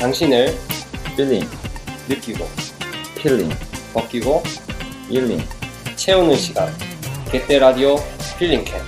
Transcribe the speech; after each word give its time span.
당신을 0.00 0.56
필링, 1.14 1.46
느끼고 2.08 2.46
필링, 3.18 3.50
벗기고 3.92 4.42
힐링. 5.10 5.38
채우는 5.94 6.36
시간 6.36 6.72
개떼 7.30 7.58
라디오 7.58 7.96
필링캠 8.38 8.80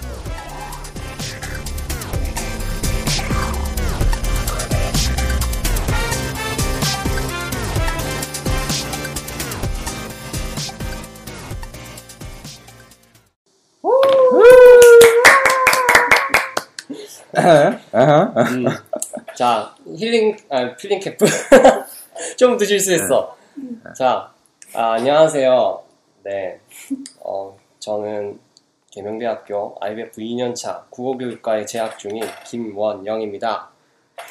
아하. 17.92 18.32
음. 18.50 18.81
자 19.42 19.74
힐링 19.84 20.36
아 20.50 20.76
필링 20.76 21.00
캠프. 21.00 21.24
좀 22.38 22.56
드실 22.56 22.78
수 22.78 22.94
있어. 22.94 23.36
자 23.96 24.32
아, 24.72 24.92
안녕하세요. 24.92 25.82
네. 26.22 26.60
어, 27.24 27.58
저는 27.80 28.38
계명대학교 28.92 29.78
IBF 29.80 30.20
2년차 30.20 30.84
국어교육과에 30.90 31.66
재학 31.66 31.98
중인 31.98 32.22
김원영입니다. 32.46 33.68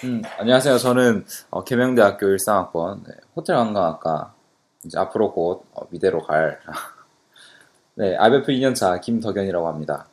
음, 0.05 0.21
안녕하세요. 0.37 0.77
저는 0.77 1.25
어, 1.49 1.65
계명대학교 1.65 2.27
13학번 2.27 3.03
네, 3.05 3.13
호텔관광학과 3.35 4.33
이제 4.85 4.97
앞으로 4.97 5.33
곧 5.33 5.65
어, 5.73 5.87
미대로 5.89 6.21
갈 6.21 6.57
네, 7.95 8.15
IBF 8.15 8.49
2년차 8.49 9.01
김덕현이라고 9.01 9.67
합니다. 9.67 10.07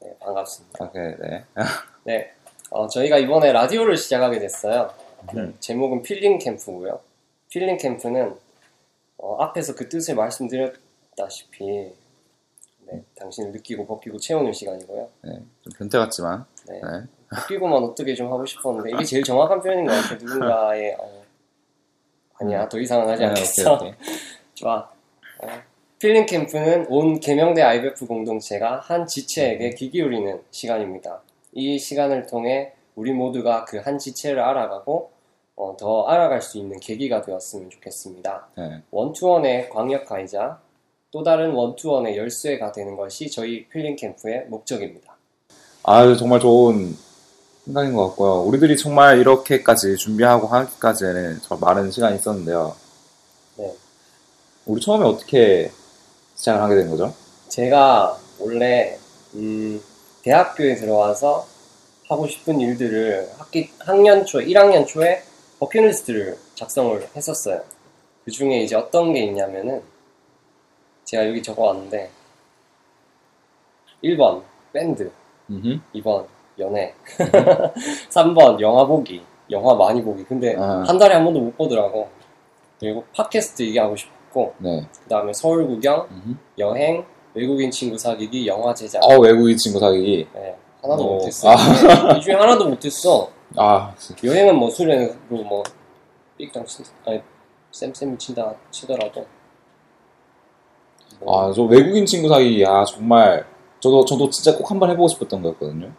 네 0.00 0.16
반갑습니다. 0.20 0.84
오케이, 0.84 1.16
네. 1.18 1.44
네 2.04 2.37
어, 2.70 2.86
저희가 2.88 3.18
이번에 3.18 3.52
라디오를 3.52 3.96
시작하게 3.96 4.38
됐어요 4.38 4.92
음. 5.34 5.54
제목은 5.60 6.02
필링 6.02 6.38
캠프고요. 6.38 7.00
필링 7.50 7.76
캠프는 7.76 8.36
어, 9.16 9.36
앞에서 9.42 9.74
그 9.74 9.88
뜻을 9.88 10.14
말씀드렸다시피 10.14 11.92
네, 12.86 13.04
당신을 13.16 13.52
느끼고 13.52 13.86
벗기고 13.86 14.18
채우는 14.18 14.52
시간이고요. 14.52 15.08
네, 15.22 15.32
좀 15.62 15.72
변태 15.76 15.98
같지만 15.98 16.44
네, 16.68 16.80
네. 16.80 17.06
벗기고만 17.34 17.82
어떻게 17.82 18.14
좀 18.14 18.32
하고 18.32 18.46
싶었는데 18.46 18.90
이게 18.90 19.04
제일 19.04 19.24
정확한 19.24 19.60
표현인 19.60 19.86
것 19.86 19.92
같아요. 19.92 20.18
누군가의 20.18 20.96
어, 20.98 21.22
아니야 22.34 22.68
더 22.68 22.78
이상은 22.78 23.08
하지 23.08 23.22
네, 23.22 23.28
않겠어. 23.28 23.74
오케이, 23.74 23.88
오케이. 23.88 24.00
좋아. 24.54 24.88
어, 25.40 25.46
필링 25.98 26.26
캠프는 26.26 26.86
온 26.88 27.18
계명대 27.18 27.60
IBF 27.60 28.06
공동체가 28.06 28.78
한 28.78 29.06
지체에게 29.06 29.70
귀 29.70 29.90
기울이는 29.90 30.40
시간입니다. 30.50 31.20
이 31.58 31.78
시간을 31.78 32.26
통해 32.26 32.72
우리 32.94 33.12
모두가 33.12 33.64
그 33.64 33.78
한 33.78 33.98
지체를 33.98 34.40
알아가고 34.40 35.10
어, 35.56 35.76
더 35.78 36.06
알아갈 36.06 36.40
수 36.40 36.56
있는 36.58 36.78
계기가 36.78 37.22
되었으면 37.22 37.68
좋겠습니다. 37.70 38.48
네. 38.56 38.82
one 38.92 39.15
to 39.15 39.31
one의 39.31 39.70
광역가이자 39.70 40.60
또 41.10 41.22
다른 41.24 41.52
one 41.52 41.71
to 41.71 41.84
one의 41.84 42.16
열쇠가 42.16 42.70
되는 42.70 42.96
것이 42.96 43.28
저희 43.30 43.66
필링 43.68 43.96
캠프의 43.96 44.46
목적입니다. 44.48 45.16
아, 45.82 46.14
정말 46.14 46.38
좋은 46.38 46.94
생각인 47.64 47.92
것 47.94 48.08
같고요. 48.08 48.42
우리들이 48.42 48.76
정말 48.76 49.18
이렇게까지 49.18 49.96
준비하고 49.96 50.46
하기까지는 50.46 51.40
정말 51.42 51.74
많은 51.74 51.90
시간이 51.90 52.16
있었는데요. 52.16 52.76
네. 53.56 53.74
우리 54.66 54.80
처음에 54.80 55.04
어떻게 55.04 55.72
시작을 56.36 56.60
하게 56.62 56.76
된 56.76 56.90
거죠? 56.90 57.12
제가 57.48 58.16
원래 58.38 58.96
음, 59.34 59.80
대학교에 60.28 60.74
들어와서 60.74 61.46
하고 62.06 62.26
싶은 62.26 62.60
일들을 62.60 63.30
학기 63.38 63.70
학년 63.80 64.26
초 64.26 64.40
1학년 64.40 64.86
초에 64.86 65.22
버킷리스트를 65.58 66.36
작성을 66.54 67.00
했었어요. 67.16 67.62
그 68.26 68.30
중에 68.30 68.60
이제 68.60 68.76
어떤 68.76 69.14
게 69.14 69.20
있냐면은 69.20 69.82
제가 71.04 71.26
여기 71.26 71.42
적어왔는데 71.42 72.10
1번 74.04 74.42
밴드, 74.74 75.10
음흠. 75.48 75.80
2번 75.94 76.26
연애, 76.58 76.92
3번 78.12 78.60
영화 78.60 78.84
보기, 78.84 79.22
영화 79.50 79.74
많이 79.74 80.02
보기. 80.02 80.24
근데 80.24 80.54
아. 80.58 80.84
한 80.86 80.98
달에 80.98 81.14
한 81.14 81.24
번도 81.24 81.40
못 81.40 81.56
보더라고. 81.56 82.06
그리고 82.78 83.02
팟캐스트 83.14 83.62
얘기하고 83.62 83.96
싶고 83.96 84.54
네. 84.58 84.86
그 85.04 85.08
다음에 85.08 85.32
서울 85.32 85.66
구경, 85.66 86.06
음흠. 86.10 86.36
여행, 86.58 87.06
외국인 87.38 87.70
친구 87.70 87.96
사귀기, 87.96 88.48
영화 88.48 88.74
제작. 88.74 89.00
어, 89.04 89.16
외국인 89.20 89.56
친구 89.56 89.78
사귀기. 89.78 90.26
네, 90.34 90.56
하나도 90.82 91.04
어, 91.04 91.14
못했어. 91.14 91.54
이 92.16 92.20
중에 92.20 92.34
하나도 92.34 92.68
못했어. 92.68 93.30
아, 93.56 93.94
진짜. 93.96 94.26
여행은 94.26 94.56
뭐 94.56 94.68
수련으로 94.68 95.44
뭐 95.44 95.62
삑장 96.36 96.66
친, 96.66 96.84
아니 97.06 97.20
쌤쌤이 97.70 98.18
친다 98.18 98.52
치더라도. 98.72 99.24
뭐, 101.20 101.48
아, 101.48 101.52
저 101.52 101.62
외국인 101.62 102.04
친구 102.04 102.28
사귀기, 102.28 102.66
아, 102.66 102.84
정말, 102.84 103.46
저도, 103.78 104.04
저도 104.04 104.30
진짜 104.30 104.56
꼭 104.56 104.68
한번 104.70 104.90
해보고 104.90 105.06
싶었던 105.08 105.40
거였거든요. 105.40 105.92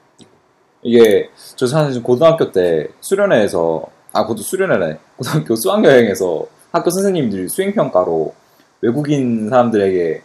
이게, 0.81 1.29
저 1.55 1.67
사실 1.67 1.93
지금 1.93 2.03
고등학교 2.03 2.51
때 2.51 2.87
수련회에서, 2.99 3.85
아, 4.11 4.25
고등 4.25 4.43
수련회네. 4.43 4.97
고등학교 5.17 5.55
수학여행에서 5.55 6.45
학교 6.71 6.89
선생님들이 6.89 7.47
수행평가로 7.47 8.33
외국인 8.81 9.49
사람들에게, 9.49 10.21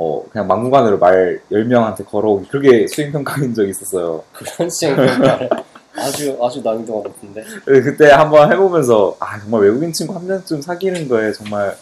어, 0.00 0.24
그냥 0.32 0.46
막무가내로 0.46 0.98
말 0.98 1.42
10명한테 1.52 2.06
걸어오기, 2.06 2.48
그렇게 2.48 2.86
수행평가인 2.86 3.52
적이 3.52 3.68
있었어요. 3.68 4.24
그런 4.32 4.70
시행평가를 4.70 5.50
아주 5.94 6.38
아주 6.42 6.62
난이도가 6.62 7.08
높은데. 7.08 7.44
그래서 7.66 7.90
그때 7.90 8.10
한번 8.10 8.50
해보면서, 8.50 9.14
아, 9.20 9.38
정말 9.38 9.60
외국인 9.60 9.92
친구 9.92 10.14
한 10.14 10.26
명쯤 10.26 10.62
사귀는 10.62 11.06
거에 11.06 11.32
정말 11.32 11.76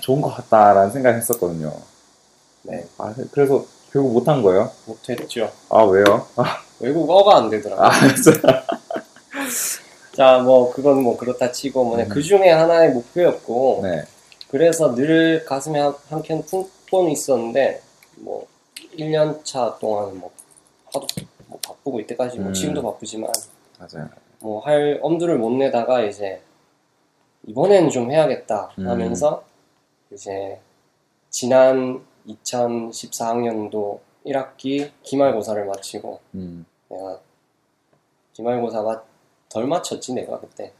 좋은 0.00 0.22
것 0.22 0.34
같다라는 0.34 0.92
생각을 0.92 1.18
했었거든요. 1.18 1.74
네, 2.62 2.86
아, 2.96 3.12
그래서 3.32 3.66
결국 3.92 4.14
못한 4.14 4.40
거예요? 4.42 4.70
못했죠. 4.86 5.52
아, 5.68 5.82
왜요? 5.82 6.26
아, 6.36 6.62
외국어가 6.80 7.36
안 7.36 7.50
되더라고. 7.50 7.84
아, 7.84 7.90
진짜. 8.14 8.64
자, 10.16 10.38
뭐 10.38 10.72
그건 10.72 11.02
뭐 11.02 11.18
그렇다 11.18 11.52
치고 11.52 11.84
뭐그 11.84 12.22
중에 12.22 12.50
하나의 12.50 12.92
목표였고. 12.92 13.80
네. 13.82 14.04
그래서 14.50 14.94
늘 14.94 15.44
가슴에 15.44 15.80
한, 15.80 15.94
한켠 16.08 16.44
쿵쿵 16.92 17.10
있었는데 17.10 17.80
뭐 18.16 18.46
1년 18.98 19.42
차 19.44 19.78
동안 19.80 20.18
뭐 20.18 20.30
하도 20.92 21.06
뭐 21.46 21.58
바쁘고 21.66 22.00
이때까지 22.00 22.38
뭐 22.38 22.48
음. 22.48 22.52
지금도 22.54 22.82
바쁘지만 22.82 23.32
맞아요. 23.78 24.08
뭐 24.40 24.60
할 24.60 24.98
엄두를 25.02 25.38
못 25.38 25.50
내다가 25.52 26.02
이제 26.02 26.42
이번에는 27.46 27.88
좀 27.90 28.10
해야겠다 28.10 28.70
음. 28.78 28.86
하면서 28.86 29.42
이제 30.10 30.60
지난 31.30 32.04
2014학년도 32.28 34.00
1학기 34.26 34.90
기말고사를 35.02 35.64
마치고 35.64 36.20
음. 36.34 36.66
내가 36.88 37.18
기말고사 38.34 38.82
마, 38.82 39.00
덜 39.48 39.66
맞췄지 39.66 40.12
내가 40.14 40.38
그때 40.40 40.72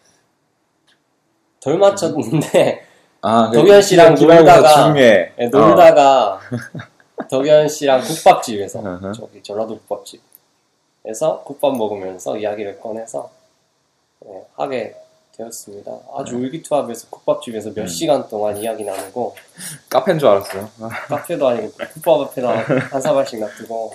덜 1.61 1.79
맞췄는데 1.79 2.92
아, 3.23 3.51
그 3.51 3.59
덕현 3.59 3.81
씨랑 3.83 4.15
놀다가 4.15 4.93
중에 4.93 5.33
예, 5.39 5.47
놀다가 5.47 6.41
덕현 7.31 7.69
씨랑 7.69 8.03
국밥집에서 8.03 8.81
어허. 8.81 9.13
저기 9.13 9.43
전라도 9.43 9.79
국밥집에서 9.79 11.43
국밥 11.45 11.77
먹으면서 11.77 12.37
이야기를 12.37 12.81
꺼내서 12.81 13.31
예, 14.27 14.45
하게 14.57 14.97
되었습니다. 15.37 15.91
아주 16.17 16.37
의기투합해서 16.37 17.07
국밥집에서 17.11 17.73
몇 17.75 17.83
음. 17.83 17.87
시간 17.87 18.29
동안 18.29 18.57
이야기 18.57 18.85
나누고 18.85 19.37
카페인 19.89 20.19
줄 20.19 20.29
알았어요. 20.29 20.69
아, 20.81 20.89
카페도 20.89 21.47
아니고 21.49 21.73
국밥 21.95 22.21
앞에다 22.21 22.49
한 22.91 23.01
사발씩 23.01 23.39
놔두고 23.39 23.95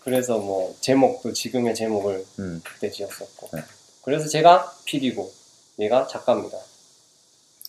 그래서 0.00 0.38
뭐 0.38 0.74
제목도 0.80 1.32
지금의 1.32 1.74
제목을 1.76 2.24
음. 2.40 2.60
그때 2.64 2.90
지었었고 2.90 3.50
네. 3.52 3.62
그래서 4.02 4.28
제가 4.28 4.72
PD고 4.84 5.30
얘가 5.78 6.06
작가입니다. 6.06 6.58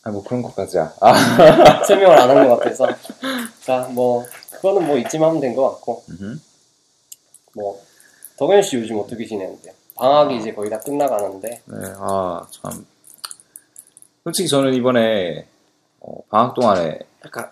아, 0.03 0.09
뭐 0.11 0.23
그런 0.23 0.41
것까지야. 0.41 0.93
아, 0.99 1.13
설명을 1.85 2.17
안 2.17 2.29
한 2.29 2.47
것 2.47 2.57
같아서 2.57 2.87
자 3.63 3.87
뭐 3.91 4.25
그거는 4.51 4.87
뭐 4.87 4.97
이쯤 4.97 5.23
하면 5.23 5.39
된 5.39 5.55
것 5.55 5.69
같고. 5.71 6.03
뭐 7.55 7.81
덕현 8.37 8.61
씨 8.63 8.77
요즘 8.77 8.97
어떻게 8.99 9.25
지내는데요? 9.25 9.73
방학이 9.95 10.37
이제 10.37 10.53
거의 10.53 10.69
다 10.69 10.79
끝나가는데 10.79 11.49
네, 11.65 11.77
아, 11.97 12.45
참. 12.49 12.85
솔직히 14.23 14.47
저는 14.47 14.73
이번에, 14.73 15.47
어, 15.99 16.21
방학 16.29 16.53
동안에 16.53 16.99
약간, 17.25 17.49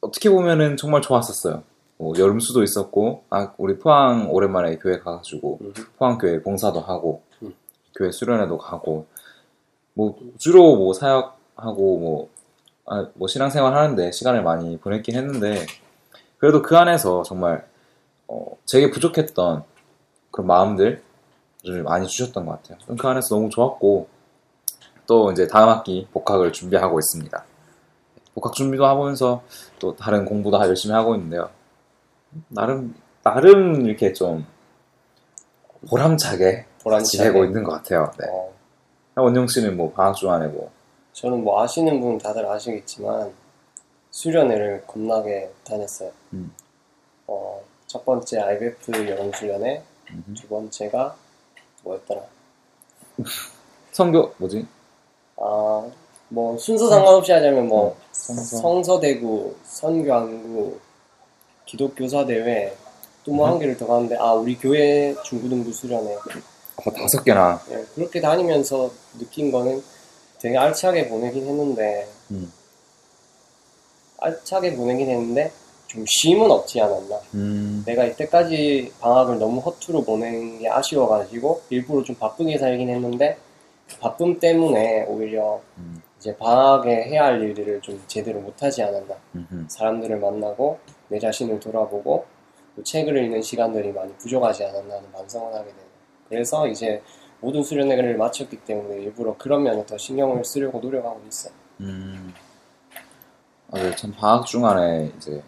어떻게 0.00 0.28
보면은 0.30 0.76
정말 0.76 1.00
좋았었어요. 1.02 1.62
뭐, 1.96 2.14
여름 2.18 2.38
수도 2.38 2.62
있었고, 2.62 3.24
아, 3.30 3.52
우리 3.56 3.78
포항 3.78 4.28
오랜만에 4.30 4.76
교회 4.76 4.98
가가지고, 4.98 5.58
음. 5.62 5.72
포항 5.98 6.18
교회 6.18 6.42
봉사도 6.42 6.80
하고, 6.80 7.22
음. 7.42 7.54
교회 7.96 8.10
수련회도 8.10 8.58
가고, 8.58 9.06
뭐, 9.94 10.18
주로 10.38 10.76
뭐 10.76 10.92
사역 10.92 11.38
하고, 11.62 11.98
뭐, 11.98 12.28
아, 12.86 13.08
뭐 13.14 13.28
신앙생활 13.28 13.74
하는데 13.74 14.10
시간을 14.10 14.42
많이 14.42 14.78
보냈긴 14.78 15.16
했는데, 15.16 15.66
그래도 16.38 16.62
그 16.62 16.76
안에서 16.76 17.22
정말, 17.22 17.66
어, 18.28 18.44
제게 18.64 18.90
부족했던 18.90 19.64
그런 20.30 20.46
마음들을 20.46 21.02
많이 21.84 22.06
주셨던 22.06 22.46
것 22.46 22.62
같아요. 22.62 22.96
그 22.96 23.08
안에서 23.08 23.34
너무 23.34 23.50
좋았고, 23.50 24.08
또 25.06 25.32
이제 25.32 25.46
다음 25.46 25.68
학기 25.68 26.06
복학을 26.12 26.52
준비하고 26.52 26.98
있습니다. 26.98 27.44
복학 28.34 28.54
준비도 28.54 28.86
하면서 28.86 29.42
또 29.78 29.94
다른 29.94 30.24
공부도 30.24 30.58
열심히 30.60 30.94
하고 30.94 31.14
있는데요. 31.14 31.50
나름, 32.48 32.94
나름 33.22 33.86
이렇게 33.86 34.12
좀 34.12 34.46
보람차게 35.88 36.66
보람차게. 36.82 37.16
지내고 37.16 37.44
있는 37.44 37.62
것 37.62 37.72
같아요. 37.72 38.10
네. 38.18 38.26
어, 38.30 38.52
원영 39.16 39.46
씨는 39.48 39.76
뭐 39.76 39.92
방학 39.92 40.16
중안에 40.16 40.48
뭐, 40.48 40.70
저는 41.12 41.44
뭐 41.44 41.62
아시는 41.62 42.00
분 42.00 42.18
다들 42.18 42.46
아시겠지만 42.46 43.32
수련회를 44.10 44.84
겁나게 44.86 45.50
다녔어요. 45.64 46.10
음. 46.32 46.54
어, 47.26 47.62
첫 47.86 48.04
번째 48.04 48.40
IBF 48.40 49.08
여름 49.08 49.32
수련회, 49.32 49.82
음흠. 50.10 50.34
두 50.34 50.48
번째가 50.48 51.16
뭐였더라? 51.82 52.22
성교, 53.92 54.34
뭐지? 54.38 54.66
아, 55.36 55.90
뭐 56.28 56.56
순서 56.56 56.88
상관없이 56.88 57.32
하자면 57.32 57.68
뭐 57.68 57.96
성서. 58.12 58.56
성서 58.56 59.00
대구, 59.00 59.54
선교안구, 59.64 60.78
기독교사 61.66 62.24
대회 62.24 62.74
또 63.24 63.32
뭐한 63.32 63.54
음. 63.54 63.58
개를 63.60 63.76
더 63.76 63.86
가는데 63.86 64.16
아 64.16 64.32
우리 64.32 64.56
교회 64.56 65.14
중고등부 65.24 65.72
수련회 65.72 66.14
어, 66.14 66.90
다섯 66.90 67.22
개나. 67.22 67.60
예, 67.70 67.84
그렇게 67.94 68.20
다니면서 68.20 68.90
느낀 69.18 69.52
거는 69.52 69.82
되게 70.42 70.58
알차게 70.58 71.08
보내긴 71.08 71.46
했는데 71.46 72.08
음. 72.32 72.52
알차게 74.18 74.74
보내긴 74.74 75.08
했는데 75.08 75.52
좀 75.86 76.04
쉼은 76.06 76.50
없지 76.50 76.80
않았나 76.80 77.20
음, 77.34 77.82
내가 77.86 78.04
이때까지 78.04 78.92
방학을 78.98 79.38
너무 79.38 79.60
허투루 79.60 80.04
보낸 80.04 80.58
게 80.58 80.68
아쉬워가지고 80.68 81.62
일부러 81.70 82.02
좀 82.02 82.16
바쁘게 82.16 82.58
살긴 82.58 82.88
했는데 82.88 83.36
그 83.88 83.98
바쁨 83.98 84.40
때문에 84.40 85.04
오히려 85.04 85.60
음, 85.78 86.02
이제 86.18 86.36
방학에 86.36 86.90
해야 87.04 87.26
할 87.26 87.40
일들을 87.40 87.80
좀 87.80 88.02
제대로 88.08 88.40
못하지 88.40 88.82
않았나 88.82 89.14
음흠. 89.36 89.66
사람들을 89.68 90.18
만나고 90.18 90.78
내 91.08 91.20
자신을 91.20 91.60
돌아보고 91.60 92.24
또 92.74 92.82
책을 92.82 93.16
읽는 93.16 93.42
시간들이 93.42 93.92
많이 93.92 94.12
부족하지 94.16 94.64
않았나 94.64 94.96
하는 94.96 95.12
반성을 95.12 95.52
하게 95.52 95.66
되네요. 95.66 95.86
그래서 96.28 96.66
이제 96.66 97.02
모든 97.42 97.62
수련회를 97.62 98.16
마쳤기 98.16 98.58
때문에 98.64 99.02
일부러 99.02 99.36
그런 99.36 99.64
면에 99.64 99.84
더 99.84 99.98
신경을 99.98 100.44
쓰려고 100.44 100.80
노력하고 100.80 101.20
있어요. 101.28 101.52
음. 101.80 102.32
맞아요. 103.66 103.94
참 103.96 104.12
방학 104.12 104.46
중안에 104.46 105.12
이제 105.16 105.42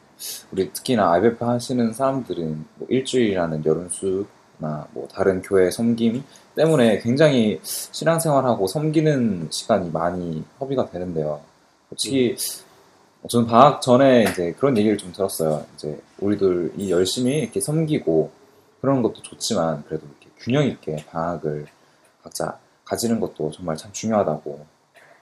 우리 0.50 0.72
특히나 0.72 1.12
IBF 1.12 1.44
하시는 1.44 1.92
사람들은 1.92 2.64
뭐 2.76 2.88
일주일이라는 2.90 3.64
여름수나 3.64 4.88
뭐 4.92 5.08
다른 5.12 5.40
교회 5.40 5.70
섬김 5.70 6.24
때문에 6.56 6.98
굉장히 6.98 7.60
신앙생활하고 7.62 8.66
섬기는 8.66 9.48
시간이 9.50 9.90
많이 9.90 10.44
허비가 10.60 10.90
되는데요. 10.90 11.40
솔직히 11.88 12.36
저는 13.28 13.46
방학 13.46 13.82
전에 13.82 14.24
이제 14.24 14.52
그런 14.58 14.76
얘기를 14.76 14.98
좀 14.98 15.12
들었어요. 15.12 15.64
이제 15.74 16.00
우리들 16.18 16.72
이 16.76 16.90
열심히 16.90 17.38
이렇게 17.38 17.60
섬기고 17.60 18.30
그런 18.80 19.02
것도 19.02 19.22
좋지만 19.22 19.84
그래도 19.86 20.06
이렇게 20.06 20.30
균형 20.38 20.66
있게 20.66 20.96
방학을 21.10 21.66
각자 22.24 22.58
가지는 22.84 23.20
것도 23.20 23.50
정말 23.50 23.76
참 23.76 23.92
중요하다고 23.92 24.66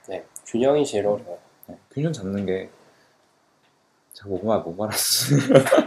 네, 0.09 0.25
균형이 0.47 0.87
제일 0.87 1.07
어려워요. 1.07 1.39
네, 1.67 1.77
균형 1.91 2.13
잡는 2.13 2.47
게 2.47 2.71
제가 4.13 4.29
뭐 4.29 4.41
말, 4.45 4.61
뭐 4.61 4.75
말하지? 4.75 5.03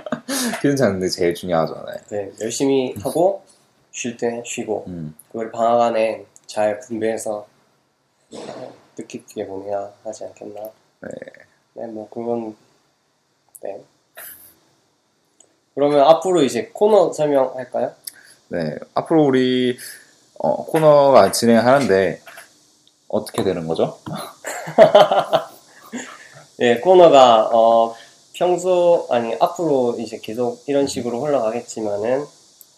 균형 0.61 0.75
잡는 0.75 0.99
게 0.99 1.07
제일 1.07 1.33
중요하죠. 1.33 1.85
네. 1.85 2.01
네, 2.09 2.31
열심히 2.41 2.93
하고 3.01 3.43
쉴 3.91 4.17
때 4.17 4.43
쉬고 4.45 4.83
음, 4.87 5.15
그걸 5.27 5.51
방학 5.51 5.81
안에 5.81 6.25
잘 6.47 6.79
분배해서 6.81 7.47
뜻깊게 8.95 9.47
보내야 9.47 9.93
하지 10.03 10.25
않겠나. 10.25 10.61
네. 11.01 11.09
네, 11.75 11.87
뭐 11.87 12.09
그건 12.09 12.55
네. 13.61 13.81
그러면 15.75 16.01
앞으로 16.01 16.43
이제 16.43 16.69
코너 16.73 17.11
설명할까요? 17.13 17.93
네. 18.49 18.77
앞으로 18.93 19.25
우리 19.25 19.77
어, 20.39 20.65
코너가 20.65 21.31
진행하는데 21.31 22.21
어떻게 23.07 23.43
되는 23.43 23.67
거죠? 23.67 23.99
네, 26.57 26.79
코너가 26.81 27.49
어, 27.53 27.95
평소 28.33 29.07
아니 29.09 29.35
앞으로 29.39 29.95
이제 29.99 30.19
계속 30.21 30.63
이런 30.67 30.87
식으로 30.87 31.21
흘러가겠지만은 31.21 32.25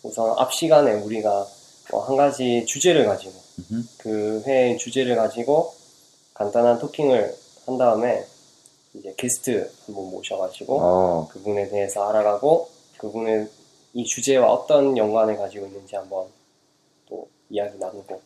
우선 0.04 0.34
앞 0.38 0.54
시간에 0.54 0.94
우리가 0.94 1.48
뭐 1.92 2.04
한 2.06 2.18
가지 2.18 2.66
주제를 2.66 3.06
가지고 3.06 3.34
음흠. 3.72 3.84
그 3.98 4.44
회의 4.46 4.78
주제를 4.78 5.16
가지고 5.16 5.74
간단한 6.34 6.80
토킹을 6.80 7.36
한 7.66 7.78
다음에 7.78 8.26
이제 8.94 9.14
게스트 9.18 9.72
한번 9.86 10.10
모셔가지고 10.12 10.80
어, 10.82 11.28
그분에 11.32 11.70
대해서 11.70 12.08
알아가고 12.10 12.70
그분의 12.98 13.48
이 13.94 14.06
주제와 14.06 14.52
어떤 14.52 14.98
연관을 14.98 15.38
가지고 15.38 15.66
있는지 15.66 15.96
한번 15.96 16.28
또 17.10 17.28
이야기 17.50 17.78
나누고 17.78 18.22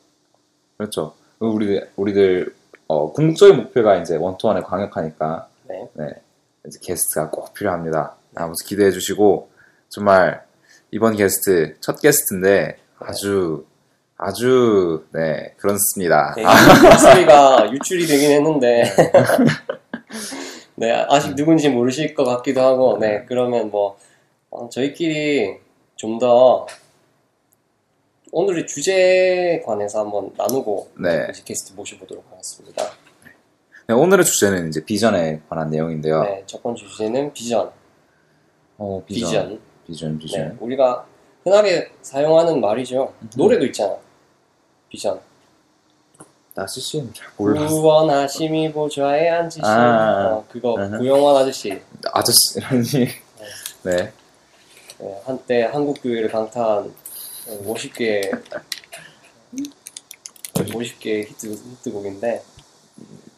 그렇죠. 0.78 1.14
우리들, 1.40 1.92
우리들 1.96 2.56
어, 2.88 3.12
궁극적인 3.12 3.56
목표가 3.58 3.98
이제 3.98 4.16
원투원에 4.16 4.62
광역하니까 4.62 5.48
네. 5.94 6.06
이제 6.68 6.80
게스트가 6.84 7.30
꼭 7.30 7.54
필요합니다. 7.54 8.16
아무튼 8.36 8.66
기대해 8.66 8.92
주시고 8.92 9.50
정말 9.90 10.44
이번 10.92 11.16
게스트 11.16 11.76
첫 11.80 12.00
게스트인데 12.02 12.78
아주 13.00 13.66
아주 14.18 15.06
네 15.12 15.54
그렇습니다. 15.58 16.34
네, 16.36 16.44
목소리가 16.44 17.72
유출이 17.74 18.06
되긴 18.06 18.32
했는데 18.32 18.84
네 20.76 20.92
아직 21.10 21.36
누군지 21.36 21.70
모르실 21.70 22.14
것 22.14 22.24
같기도 22.26 22.62
하고 22.62 22.98
네 23.00 23.26
그러면 23.28 23.72
뭐 23.72 23.98
어, 24.50 24.70
저희끼리 24.70 25.60
좀 25.96 26.20
더 26.20 26.66
오늘의 28.32 28.66
주제에 28.66 29.62
관해서 29.62 30.00
한번 30.00 30.32
나누고 30.38 30.92
네. 31.00 31.28
이제 31.32 31.42
게스트 31.44 31.74
모셔보도록 31.74 32.26
하겠습니다. 32.32 32.84
네, 33.88 33.94
오늘의 33.94 34.26
주제는 34.26 34.70
이제 34.70 34.84
비전에 34.86 35.42
관한 35.50 35.70
내용인데요. 35.70 36.24
네, 36.24 36.44
첫 36.46 36.64
번째 36.64 36.86
주제는 36.86 37.34
비전. 37.34 37.72
어, 38.78 39.04
비전. 39.06 39.60
비전, 39.86 40.18
비전. 40.18 40.50
네, 40.50 40.56
우리가 40.62 41.06
흔하게 41.44 41.92
사용하는 42.02 42.62
말이죠. 42.62 43.14
노래도 43.36 43.66
있잖아. 43.66 43.98
비전. 44.88 45.20
나 46.54 46.66
CC는 46.68 47.14
잘 47.14 47.28
몰라. 47.38 47.66
구원하심이 47.68 48.72
보좌에 48.72 49.30
앉으신 49.30 49.64
아, 49.64 50.36
어, 50.36 50.46
그거 50.50 50.78
아하. 50.78 50.98
고영환 50.98 51.36
아저씨 51.38 51.82
아저씨라니. 52.14 53.08
네. 53.84 54.12
네, 55.00 55.22
한때 55.26 55.64
한국 55.64 56.02
교회를 56.02 56.30
강타한 56.30 56.94
50개 57.60 58.22
50개 60.54 61.28
히트, 61.28 61.48
히트곡인데 61.48 62.44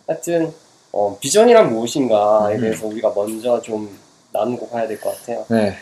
하여튼 0.07 0.53
어, 0.91 1.17
비전이란 1.19 1.71
무엇인가에 1.73 2.55
음. 2.55 2.61
대해서 2.61 2.85
우리가 2.87 3.11
먼저 3.15 3.61
좀 3.61 3.97
나누고 4.31 4.69
가야 4.69 4.87
될 4.87 4.99
것 4.99 5.15
같아요. 5.17 5.45
네. 5.49 5.75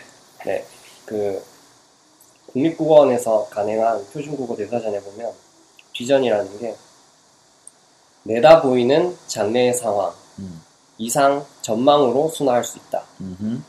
네, 0.45 0.65
그 1.05 1.43
국립국어원에서 2.51 3.47
간행한 3.49 4.07
표준국어 4.11 4.55
대사전에 4.55 4.99
보면 5.01 5.31
비전이라는 5.93 6.59
게 6.59 6.75
내다 8.23 8.61
보이는 8.61 9.15
장래의 9.27 9.73
상황, 9.73 10.13
음. 10.39 10.61
이상, 10.97 11.45
전망으로 11.61 12.29
순화할 12.29 12.63
수 12.63 12.77
있다. 12.77 13.03
음흠. 13.19 13.61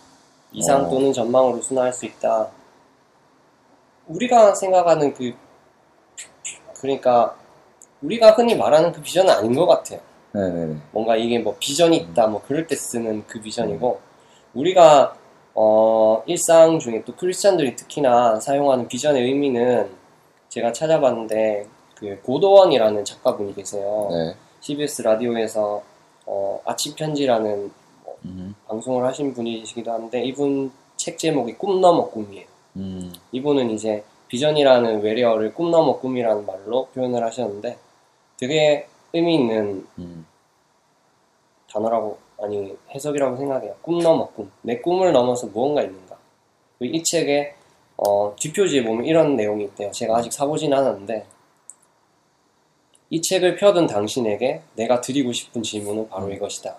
이상 0.52 0.84
어. 0.84 0.90
또는 0.90 1.12
전망으로 1.12 1.62
순화할 1.62 1.92
수 1.92 2.04
있다. 2.06 2.48
우리가 4.14 4.54
생각하는 4.54 5.14
그 5.14 5.32
그러니까 6.80 7.36
우리가 8.02 8.32
흔히 8.32 8.56
말하는 8.56 8.92
그 8.92 9.00
비전은 9.00 9.30
아닌 9.30 9.54
것 9.54 9.66
같아요. 9.66 10.00
네네네. 10.32 10.76
뭔가 10.92 11.16
이게 11.16 11.38
뭐 11.38 11.56
비전이 11.58 11.96
있다 11.96 12.26
뭐 12.26 12.42
그럴 12.46 12.66
때 12.66 12.74
쓰는 12.74 13.24
그 13.26 13.40
비전이고 13.40 14.00
우리가 14.54 15.16
어, 15.54 16.22
일상 16.26 16.78
중에 16.78 17.04
또 17.04 17.14
크리스찬들이 17.14 17.76
특히나 17.76 18.40
사용하는 18.40 18.88
비전의 18.88 19.22
의미는 19.22 19.90
제가 20.48 20.72
찾아봤는데 20.72 21.66
그 21.94 22.20
고도원이라는 22.22 23.04
작가분이 23.04 23.54
계세요. 23.54 24.08
네. 24.10 24.34
CBS 24.60 25.02
라디오에서 25.02 25.82
어, 26.26 26.60
아침 26.64 26.94
편지라는 26.94 27.70
음, 28.24 28.54
방송을 28.68 29.04
하신 29.06 29.34
분이시기도 29.34 29.92
한데 29.92 30.22
이분 30.24 30.72
책 30.96 31.18
제목이 31.18 31.54
꿈 31.54 31.80
넘어 31.80 32.08
꿈이에요. 32.08 32.46
음, 32.76 33.12
이분은 33.32 33.70
이제 33.70 34.04
비전이라는 34.28 35.02
외래어를 35.02 35.54
꿈 35.54 35.70
넘어 35.70 35.98
꿈이라는 35.98 36.46
말로 36.46 36.86
표현을 36.94 37.22
하셨는데 37.24 37.78
되게 38.38 38.86
의미 39.12 39.34
있는 39.34 39.86
음, 39.98 40.26
단어라고 41.70 42.18
아니 42.40 42.76
해석이라고 42.90 43.36
생각해요. 43.36 43.76
꿈 43.82 43.98
넘어 44.00 44.26
꿈. 44.28 44.50
내 44.62 44.78
꿈을 44.78 45.12
넘어서 45.12 45.46
무언가 45.46 45.82
있는가. 45.82 46.16
그리고 46.78 46.96
이 46.96 47.02
책의 47.04 47.54
어, 47.96 48.34
뒷표지에 48.36 48.84
보면 48.84 49.04
이런 49.04 49.36
내용이 49.36 49.64
있대요. 49.64 49.90
제가 49.92 50.16
아직 50.16 50.32
사보진 50.32 50.72
않았는데 50.72 51.26
이 53.10 53.20
책을 53.20 53.56
펴든 53.56 53.86
당신에게 53.86 54.62
내가 54.74 55.00
드리고 55.00 55.32
싶은 55.32 55.62
질문은 55.62 56.08
바로 56.08 56.30
이것이다. 56.32 56.76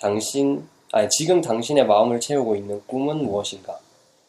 당신 0.00 0.68
아니 0.92 1.08
지금 1.08 1.40
당신의 1.40 1.86
마음을 1.86 2.20
채우고 2.20 2.56
있는 2.56 2.82
꿈은 2.86 3.24
무엇인가? 3.24 3.78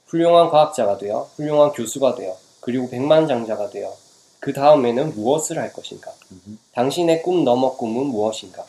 훌륭한 0.08 0.50
과학자가 0.50 0.98
되어 0.98 1.30
훌륭한 1.36 1.72
교수가 1.72 2.16
되어 2.16 2.38
그리고 2.62 2.90
백만장자가 2.90 3.70
되어 3.70 3.96
그 4.40 4.54
다음에는 4.54 5.16
무엇을 5.16 5.58
할 5.58 5.74
것인가? 5.74 6.12
음. 6.32 6.60
당신의 6.74 7.24
꿈 7.24 7.44
넘어 7.44 7.76
꿈은 7.76 8.06
무엇인가? 8.08 8.66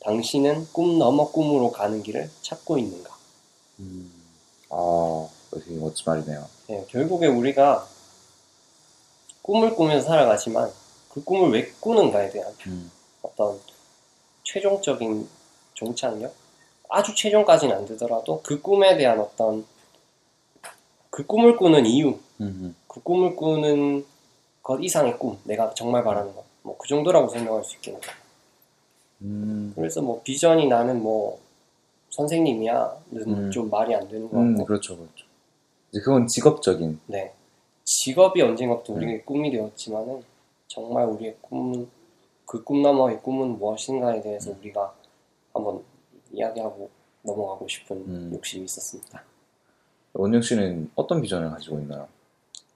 당신은 0.00 0.68
꿈 0.72 0.98
넘어 0.98 1.30
꿈으로 1.30 1.70
가는 1.70 2.02
길을 2.02 2.30
찾고 2.42 2.78
있는가? 2.78 3.16
음. 3.80 4.10
아, 4.70 5.28
되게 5.52 5.78
멋진 5.78 6.04
말이네요. 6.06 6.46
예, 6.70 6.84
결국에 6.88 7.26
우리가 7.26 7.86
꿈을 9.42 9.74
꾸면서 9.74 10.08
살아가지만 10.08 10.72
그 11.10 11.22
꿈을 11.24 11.52
왜 11.52 11.72
꾸는가에 11.80 12.30
대한 12.30 12.52
음, 12.66 12.90
어떤 13.22 13.58
최종적인 14.44 15.28
종착역? 15.74 16.32
아주 16.88 17.14
최종까지는 17.14 17.76
안 17.76 17.86
되더라도 17.86 18.40
그 18.42 18.60
꿈에 18.60 18.96
대한 18.96 19.20
어떤 19.20 19.64
그 21.20 21.26
꿈을 21.26 21.56
꾸는 21.58 21.84
이유, 21.84 22.18
음, 22.40 22.74
그 22.88 23.02
꿈을 23.02 23.36
꾸는 23.36 24.06
것 24.62 24.78
이상의 24.80 25.18
꿈, 25.18 25.36
내가 25.44 25.74
정말 25.74 26.02
바라는 26.02 26.34
것, 26.34 26.44
뭐 26.62 26.76
그 26.78 26.88
정도라고 26.88 27.28
설명할 27.28 27.62
수 27.62 27.76
있겠네요. 27.76 28.00
음, 29.20 29.72
그래서 29.76 30.00
뭐 30.00 30.22
비전이 30.22 30.66
나는 30.66 31.02
뭐 31.02 31.38
선생님이야는 32.08 32.96
음. 33.26 33.50
좀 33.50 33.68
말이 33.68 33.94
안 33.94 34.08
되는 34.08 34.30
것 34.30 34.38
음, 34.38 34.52
같고, 34.52 34.64
그렇죠, 34.64 34.96
그렇죠. 34.96 35.26
이제 35.90 36.00
그건 36.00 36.26
직업적인, 36.26 36.98
네 37.06 37.34
직업이 37.84 38.40
언젠가부터 38.40 38.94
음. 38.94 38.98
우리의 38.98 39.24
꿈이 39.26 39.50
되었지만은 39.50 40.22
정말 40.68 41.04
우리의 41.06 41.36
꿈은 41.42 41.86
그꿈 42.46 42.80
너머의 42.80 43.20
꿈은 43.20 43.58
무엇인가에 43.58 44.16
음. 44.18 44.22
대해서 44.22 44.52
우리가 44.58 44.94
한번 45.52 45.84
이야기하고 46.32 46.88
넘어가고 47.24 47.68
싶은 47.68 47.96
음. 47.98 48.30
욕심이 48.34 48.64
있었습니다. 48.64 49.22
원영 50.14 50.42
씨는 50.42 50.90
어떤 50.94 51.22
비전을 51.22 51.50
가지고 51.50 51.80
있나요? 51.80 52.08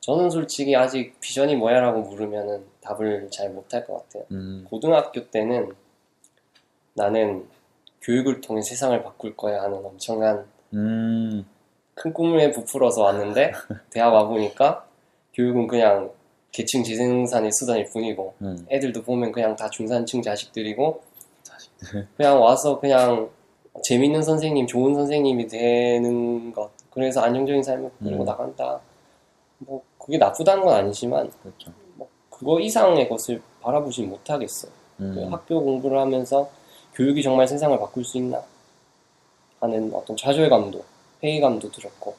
저는 0.00 0.30
솔직히 0.30 0.76
아직 0.76 1.18
비전이 1.20 1.56
뭐야라고 1.56 2.02
물으면은 2.02 2.64
답을 2.80 3.28
잘 3.30 3.50
못할 3.50 3.86
것 3.86 4.02
같아요. 4.02 4.24
음, 4.32 4.66
고등학교 4.68 5.30
때는 5.30 5.72
나는 6.92 7.46
교육을 8.02 8.40
통해 8.40 8.60
세상을 8.60 9.02
바꿀 9.02 9.34
거야 9.36 9.62
하는 9.62 9.78
엄청난 9.78 10.44
음, 10.74 11.44
큰 11.94 12.12
꿈에 12.12 12.50
부풀어서 12.50 13.02
왔는데 13.02 13.52
대학 13.90 14.12
와보니까 14.12 14.86
교육은 15.32 15.66
그냥 15.66 16.10
계층 16.52 16.84
재생산의 16.84 17.50
수단일 17.52 17.86
뿐이고 17.90 18.34
음, 18.42 18.66
애들도 18.70 19.02
보면 19.02 19.32
그냥 19.32 19.56
다 19.56 19.70
중산층 19.70 20.22
자식들이고 20.22 21.02
그냥 22.16 22.40
와서 22.40 22.78
그냥 22.78 23.30
재밌는 23.82 24.22
선생님, 24.22 24.66
좋은 24.66 24.94
선생님이 24.94 25.48
되는 25.48 26.52
것 26.52 26.70
그래서 26.94 27.20
안정적인 27.20 27.62
삶을 27.62 27.90
꾸리고 27.98 28.22
음. 28.22 28.24
나간다. 28.24 28.80
뭐 29.58 29.82
그게 29.98 30.16
나쁘다는 30.16 30.64
건 30.64 30.74
아니지만 30.74 31.30
그렇죠. 31.42 31.72
그거 32.30 32.60
이상의 32.60 33.08
것을 33.08 33.40
바라보지 33.60 34.02
못하겠어요 34.02 34.70
그 34.98 35.04
음, 35.04 35.32
학교 35.32 35.62
공부를 35.62 35.98
하면서 35.98 36.50
교육이 36.94 37.22
정말 37.22 37.48
세상을 37.48 37.78
바꿀 37.78 38.04
수 38.04 38.18
있나? 38.18 38.42
하는 39.60 39.92
어떤 39.94 40.16
좌절감도 40.16 40.84
회의감도 41.22 41.70
들었고. 41.70 42.14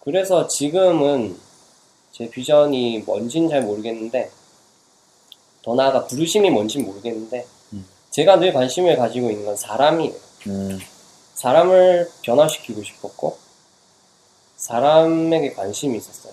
그래서 0.00 0.46
지금은 0.48 1.36
제 2.12 2.28
비전이 2.28 3.04
뭔진 3.06 3.48
잘 3.48 3.62
모르겠는데 3.62 4.30
더 5.62 5.74
나아가 5.74 6.06
부르심이 6.06 6.50
뭔진 6.50 6.84
모르겠는데 6.84 7.46
음. 7.72 7.86
제가 8.10 8.38
늘 8.38 8.52
관심을 8.52 8.96
가지고 8.96 9.30
있는 9.30 9.46
건 9.46 9.56
사람이에요. 9.56 10.14
음, 10.48 10.78
사람을 11.34 12.10
변화시키고 12.22 12.82
싶었고 12.82 13.38
사람에게 14.60 15.54
관심이 15.54 15.96
있었어요 15.96 16.32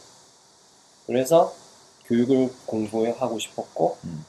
그래서 1.06 1.54
교육을 2.06 2.50
공부하고 2.66 3.40
싶었고 3.40 3.98
음. 4.04 4.26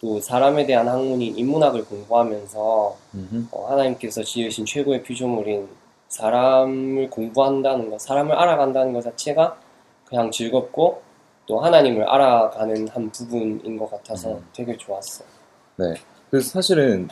또 0.00 0.20
사람에 0.20 0.66
대한 0.66 0.88
학문인 0.88 1.36
인문학을 1.36 1.84
공부하면서 1.84 2.96
음, 3.14 3.48
어, 3.52 3.66
하나님께서 3.70 4.24
지으신 4.24 4.66
최고의 4.66 5.02
피조물인 5.04 5.68
사람을 6.08 7.08
공부한다는 7.08 7.90
것, 7.90 8.00
사람을 8.00 8.34
알아간다는 8.34 8.92
것 8.92 9.02
자체가 9.02 9.58
그냥 10.04 10.30
즐겁고 10.30 11.02
또 11.46 11.60
하나님을 11.60 12.08
알아가는 12.08 12.88
한 12.88 13.10
부분인 13.10 13.78
것 13.78 13.90
같아서 13.90 14.32
음. 14.32 14.46
되게 14.52 14.76
좋았어요. 14.76 15.28
네. 15.76 15.94
그래서 16.30 16.50
사실은 16.50 17.08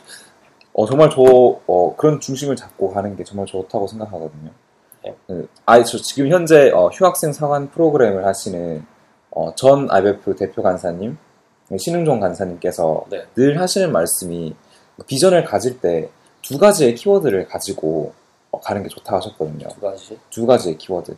어, 0.73 0.87
정말 0.87 1.11
저 1.11 1.23
어, 1.23 1.95
그런 1.97 2.19
중심을 2.19 2.57
잡고 2.57 2.93
하는 2.93 3.15
게 3.17 3.25
정말 3.25 3.47
좋다고 3.47 3.87
생각하거든요. 3.87 4.51
네. 5.05 5.15
네. 5.27 5.43
아, 5.67 5.83
저 5.83 5.99
지금 5.99 6.29
현재 6.31 6.71
어, 6.71 6.89
휴학생 6.89 7.33
사관 7.33 7.71
프로그램을 7.71 8.27
하시는 8.27 8.85
어, 9.31 9.55
전 9.55 9.91
IBF 9.91 10.37
대표 10.37 10.63
간사님, 10.63 11.17
네, 11.69 11.79
신흥종 11.79 12.21
간사님께서 12.21 13.05
네. 13.11 13.25
늘 13.37 13.61
하시는 13.61 13.91
말씀이 13.93 14.55
비전을 15.07 15.45
가질 15.45 15.81
때 15.81 16.11
두 16.43 16.59
가지의 16.59 16.95
키워드를 16.95 17.47
가지고 17.47 18.13
어, 18.51 18.61
가는 18.61 18.83
게 18.83 18.89
좋다 18.89 19.17
하셨거든요. 19.17 19.69
두 19.69 19.81
가지. 19.81 20.19
두 20.31 20.47
가지의 20.47 20.79
키워드. 20.79 21.17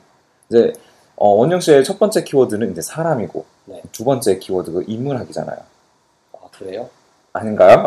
이제 0.51 0.73
어, 1.17 1.31
원영 1.31 1.61
씨의 1.61 1.85
첫 1.85 1.99
번째 1.99 2.25
키워드는 2.25 2.73
이제 2.73 2.83
사람이고 2.83 3.45
네. 3.67 3.83
두 3.93 4.05
번째 4.05 4.39
키워드가 4.39 4.83
인문학이잖아요. 4.87 5.59
아, 6.33 6.37
그래요? 6.53 6.89
아닌가요? 7.33 7.87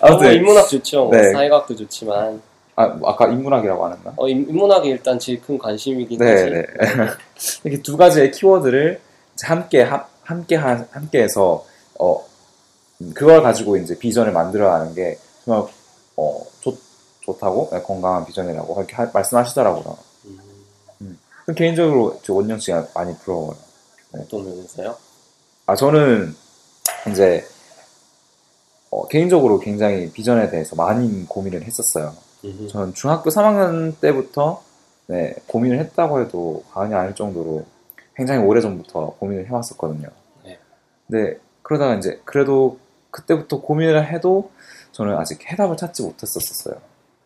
아, 0.00 0.08
뭐 0.08 0.10
아무튼 0.10 0.32
인문학 0.34 0.68
좋죠. 0.68 1.04
뭐 1.04 1.16
네. 1.16 1.32
사회학도 1.32 1.76
좋지만 1.76 2.42
아, 2.78 2.86
뭐 2.86 3.10
아까 3.10 3.26
인문학이라고 3.26 3.86
안 3.86 3.92
했나? 3.94 4.12
어, 4.16 4.28
인- 4.28 4.46
인문학이 4.48 4.88
일단 4.88 5.18
제일 5.18 5.42
큰 5.42 5.58
관심이긴 5.58 6.16
네, 6.20 6.30
하지. 6.30 6.50
네. 6.50 6.64
이렇게 7.64 7.82
두 7.82 7.96
가지의 7.96 8.30
키워드를 8.30 9.00
함께 9.42 9.82
합, 9.82 10.08
함께 10.22 10.54
하, 10.54 10.84
함께해서 10.92 11.64
어 11.98 12.24
음, 13.00 13.12
그걸 13.14 13.42
가지고 13.42 13.76
이제 13.78 13.98
비전을 13.98 14.30
만들어가는 14.30 14.94
게 14.94 15.18
정말 15.44 15.64
어 16.16 16.40
좋, 16.60 16.78
좋다고 17.22 17.70
네, 17.72 17.82
건강한 17.82 18.24
비전이라고 18.24 18.72
그렇게 18.72 18.94
하- 18.94 19.10
말씀하시더라고요. 19.12 19.98
음, 21.00 21.18
그럼 21.44 21.54
개인적으로 21.56 22.20
저 22.22 22.32
원영 22.32 22.60
씨가 22.60 22.86
많이 22.94 23.12
부러워요. 23.18 23.56
어떤 24.16 24.44
면에서요? 24.44 24.96
아 25.66 25.74
저는 25.74 26.32
이제 27.10 27.44
어, 28.90 29.08
개인적으로 29.08 29.58
굉장히 29.58 30.12
비전에 30.12 30.48
대해서 30.48 30.76
많이 30.76 31.26
고민을 31.26 31.62
했었어요. 31.64 32.14
음, 32.44 32.68
저는 32.68 32.94
중학교 32.94 33.30
3학년 33.30 33.98
때부터 34.00 34.62
네, 35.06 35.34
고민을 35.46 35.78
했다고 35.80 36.20
해도 36.20 36.64
과언이 36.70 36.94
아닐 36.94 37.14
정도로 37.14 37.64
굉장히 38.14 38.44
오래 38.44 38.60
전부터 38.60 39.16
고민을 39.18 39.46
해왔었거든요. 39.46 40.08
네. 40.44 40.58
근데 41.06 41.40
그러다가 41.62 41.94
이제 41.94 42.20
그래도 42.24 42.78
그때부터 43.10 43.60
고민을 43.60 44.12
해도 44.12 44.50
저는 44.92 45.16
아직 45.16 45.50
해답을 45.50 45.76
찾지 45.76 46.02
못했었어요. 46.02 46.80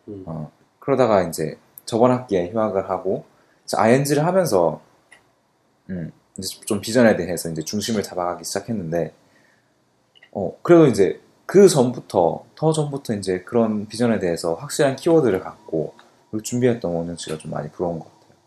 음, 0.07 0.23
어, 0.25 0.51
그러다가 0.79 1.23
이제 1.23 1.57
저번 1.85 2.11
학기에 2.11 2.51
휴학을 2.51 2.89
하고 2.89 3.25
ING를 3.75 4.25
하면서 4.25 4.81
음, 5.89 6.11
이제 6.37 6.59
좀 6.65 6.81
비전에 6.81 7.15
대해서 7.15 7.49
이제 7.49 7.61
중심을 7.61 8.03
잡아가기 8.03 8.43
시작했는데 8.43 9.13
어, 10.31 10.55
그래도 10.61 10.87
이제 10.87 11.19
그 11.53 11.69
전부터 11.69 12.45
더 12.55 12.71
전부터 12.71 13.13
이제 13.13 13.41
그런 13.41 13.87
비전에 13.87 14.17
대해서 14.17 14.55
확실한 14.55 14.95
키워드를 14.95 15.39
갖고 15.39 15.93
준비했던 16.41 16.91
원영 16.91 17.15
씨가 17.15 17.37
좀 17.37 17.51
많이 17.51 17.69
부러운 17.69 17.99
것 17.99 18.07
같아요. 18.11 18.39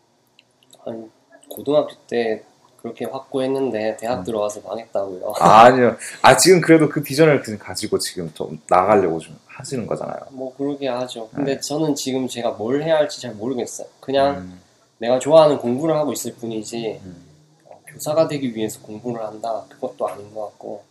한 0.83 1.11
고등학교 1.49 1.95
때 2.09 2.43
그렇게 2.75 3.05
확고했는데 3.05 3.95
대학 3.95 4.19
음. 4.19 4.23
들어와서 4.25 4.59
망했다고요. 4.59 5.35
아, 5.39 5.61
아니요. 5.61 5.95
아, 6.21 6.35
지금 6.35 6.59
그래도 6.59 6.89
그 6.89 7.01
비전을 7.01 7.41
가지고 7.57 7.97
지금 7.97 8.29
좀 8.33 8.59
나가려고 8.69 9.19
좀 9.19 9.39
하시는 9.45 9.87
거잖아요. 9.87 10.19
뭐 10.31 10.53
그러게 10.57 10.89
하죠. 10.89 11.29
근데 11.33 11.55
네. 11.55 11.61
저는 11.61 11.95
지금 11.95 12.27
제가 12.27 12.51
뭘 12.51 12.83
해야 12.83 12.97
할지 12.97 13.21
잘 13.21 13.33
모르겠어요. 13.35 13.87
그냥 14.01 14.35
음, 14.39 14.59
내가 14.97 15.17
좋아하는 15.17 15.59
공부를 15.59 15.95
하고 15.95 16.11
있을 16.11 16.35
뿐이지 16.35 16.99
음, 17.05 17.25
어, 17.67 17.79
교사가 17.87 18.27
되기 18.27 18.53
위해서 18.53 18.81
공부를 18.81 19.25
한다 19.25 19.63
그것도 19.69 20.09
아닌 20.09 20.33
것 20.33 20.47
같고 20.47 20.83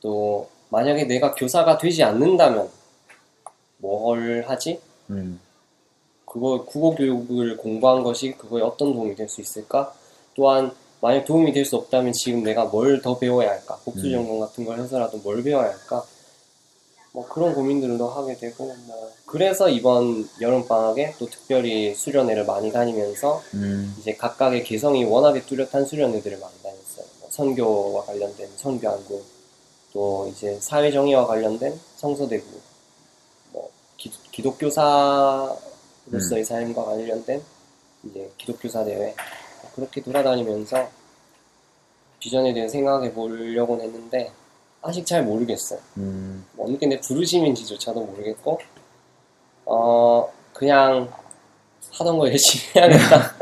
또 0.00 0.48
만약에 0.72 1.04
내가 1.04 1.34
교사가 1.34 1.76
되지 1.76 2.02
않는다면 2.02 2.70
뭘 3.76 4.44
하지? 4.48 4.80
음, 5.10 5.38
그거 6.24 6.64
국어 6.64 6.94
교육을 6.94 7.58
공부한 7.58 8.02
것이 8.02 8.32
그거에 8.32 8.62
어떤 8.62 8.94
도움이 8.94 9.14
될 9.14 9.28
수 9.28 9.42
있을까? 9.42 9.92
또한 10.34 10.72
만약 11.02 11.26
도움이 11.26 11.52
될 11.52 11.66
수 11.66 11.76
없다면 11.76 12.14
지금 12.14 12.42
내가 12.42 12.64
뭘 12.64 13.02
더 13.02 13.18
배워야 13.18 13.50
할까? 13.50 13.78
복수 13.84 14.06
음. 14.06 14.12
전공 14.12 14.40
같은 14.40 14.64
걸 14.64 14.78
해서라도 14.80 15.18
뭘 15.18 15.42
배워야 15.42 15.68
할까? 15.70 16.04
뭐 17.12 17.28
그런 17.28 17.52
고민들도 17.54 18.08
하게 18.08 18.36
되고 18.36 18.64
뭐 18.86 19.10
그래서 19.26 19.68
이번 19.68 20.26
여름 20.40 20.66
방학에 20.66 21.12
또 21.18 21.26
특별히 21.28 21.94
수련회를 21.94 22.46
많이 22.46 22.72
다니면서 22.72 23.42
음, 23.52 23.94
이제 24.00 24.14
각각의 24.14 24.64
개성이 24.64 25.04
워낙에 25.04 25.42
뚜렷한 25.42 25.84
수련회들을 25.84 26.38
많이 26.38 26.54
다녔어요. 26.62 27.04
뭐 27.20 27.28
선교와 27.30 28.04
관련된 28.06 28.48
선교안구, 28.56 29.22
또 29.92 30.26
이제 30.28 30.58
사회 30.60 30.90
정의와 30.90 31.26
관련된 31.26 31.78
성서대구, 31.96 32.46
뭐 33.52 33.70
기, 33.96 34.10
독교사로서의 34.42 35.56
삶과 36.44 36.84
관련된 36.84 37.42
이제 38.04 38.30
기독교사 38.38 38.84
대회 38.84 39.14
뭐 39.62 39.70
그렇게 39.74 40.00
돌아다니면서 40.02 40.88
비전에 42.18 42.52
대해 42.54 42.68
생각해 42.68 43.12
보려고는 43.12 43.84
했는데 43.84 44.32
아직 44.80 45.06
잘 45.06 45.22
모르겠어요. 45.24 45.78
음, 45.98 46.44
뭐 46.54 46.66
어느 46.66 46.78
게 46.78 46.86
내 46.86 46.98
부르심인지조차도 47.00 48.00
모르겠고 48.00 48.58
어 49.66 50.32
그냥 50.52 51.12
하던 51.92 52.18
거 52.18 52.28
열심히 52.28 52.64
해야겠다. 52.74 53.34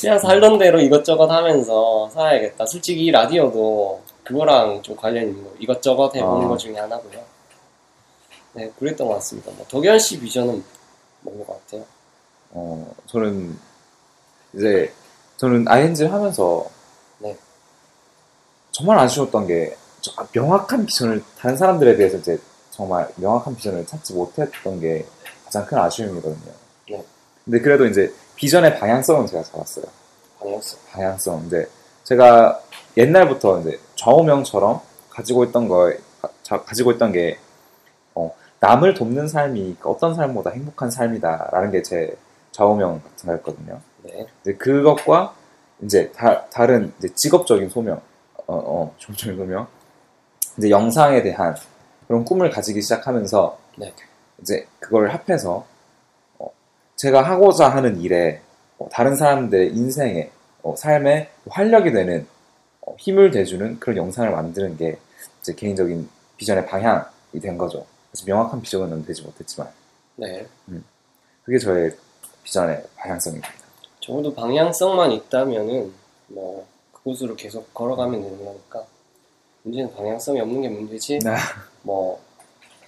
그냥 0.00 0.18
살던 0.18 0.58
대로 0.58 0.80
이것저것 0.80 1.26
하면서 1.30 2.10
살아야겠다. 2.10 2.66
솔직히 2.66 3.06
이 3.06 3.10
라디오도 3.10 4.02
그거랑 4.24 4.82
좀 4.82 4.96
관련 4.96 5.28
있는 5.28 5.44
거 5.44 5.50
이것저것 5.58 6.14
해보는 6.14 6.46
아. 6.46 6.48
것 6.48 6.58
중에 6.58 6.76
하나고요 6.78 7.22
네 8.54 8.70
그랬던 8.78 9.06
것 9.06 9.14
같습니다 9.14 9.50
뭐 9.52 9.66
덕현 9.68 9.98
씨 9.98 10.18
비전은 10.20 10.64
뭔 11.20 11.44
것 11.44 11.46
같아요 11.64 11.84
어, 12.50 12.94
저는 13.06 13.58
이제 14.54 14.92
저는 15.36 15.66
ING를 15.66 16.12
하면서 16.12 16.66
네. 17.18 17.36
정말 18.70 18.98
아쉬웠던 18.98 19.46
게 19.46 19.76
명확한 20.32 20.86
비전을 20.86 21.22
다른 21.38 21.56
사람들에 21.56 21.96
비해서 21.96 22.18
이제 22.18 22.38
정말 22.70 23.08
명확한 23.16 23.56
비전을 23.56 23.86
찾지 23.86 24.14
못했던 24.14 24.80
게 24.80 25.04
가장 25.44 25.64
큰 25.66 25.78
아쉬움이거든요. 25.78 26.52
네. 26.90 27.04
근데 27.44 27.60
그래도 27.60 27.86
이제 27.86 28.12
비전의 28.36 28.78
방향성은 28.78 29.26
제가 29.26 29.42
잡았어요. 29.44 29.86
방향성 30.38 30.78
방향성. 30.90 31.46
이제 31.46 31.68
제가 32.04 32.60
옛날부터 32.96 33.60
이제 33.60 33.80
좌우명처럼 33.96 34.80
가지고 35.10 35.44
있던 35.44 35.68
거 35.68 35.92
가, 36.48 36.62
가지고 36.64 36.92
있던 36.92 37.12
게 37.12 37.38
어, 38.14 38.34
남을 38.60 38.94
돕는 38.94 39.28
삶이 39.28 39.76
어떤 39.82 40.14
삶보다 40.14 40.50
행복한 40.50 40.90
삶이다라는 40.90 41.70
게 41.70 41.82
제 41.82 42.16
좌우명 42.54 43.02
같은 43.02 43.26
거였거든요. 43.26 43.80
네 44.04 44.26
이제 44.42 44.54
그것과 44.54 45.34
이제 45.82 46.12
다, 46.12 46.46
다른 46.46 46.92
이제 46.98 47.08
직업적인 47.16 47.68
소명, 47.68 48.00
어, 48.46 48.54
어, 48.54 48.94
직업적인 48.98 49.36
소명, 49.36 49.66
이제 50.56 50.70
영상에 50.70 51.22
대한 51.22 51.56
그런 52.06 52.24
꿈을 52.24 52.50
가지기 52.50 52.80
시작하면서 52.80 53.58
네. 53.76 53.92
이제 54.40 54.68
그걸 54.78 55.10
합해서 55.10 55.66
어, 56.38 56.48
제가 56.94 57.22
하고자 57.22 57.68
하는 57.68 58.00
일에 58.00 58.40
어, 58.78 58.88
다른 58.92 59.16
사람들의 59.16 59.70
인생에 59.70 60.30
어, 60.62 60.76
삶에 60.76 61.30
활력이 61.50 61.90
되는 61.90 62.24
어, 62.24 62.33
힘을 62.98 63.30
대주는 63.30 63.78
그런 63.80 63.96
영상을 63.96 64.30
만드는 64.30 64.76
게 64.76 64.98
제 65.44 65.54
개인적인 65.54 66.08
비전의 66.38 66.64
방향이 66.66 67.38
된 67.40 67.58
거죠. 67.58 67.84
그래서 68.10 68.24
명확한 68.26 68.62
비전은 68.62 69.04
되지 69.04 69.20
못했지만 69.22 69.68
네. 70.16 70.46
그게 71.44 71.58
저의 71.58 71.94
비전의 72.42 72.82
방향성입니다. 72.96 73.52
적어도 74.00 74.34
방향성만 74.34 75.12
있다면은 75.12 75.92
뭐 76.28 76.66
그곳으로 76.92 77.36
계속 77.36 77.74
걸어가면 77.74 78.22
되는 78.22 78.42
거니까 78.42 78.86
문제는 79.64 79.94
방향성이 79.94 80.40
없는 80.40 80.62
게 80.62 80.68
문제지 80.70 81.18
네. 81.18 81.36
뭐 81.82 82.22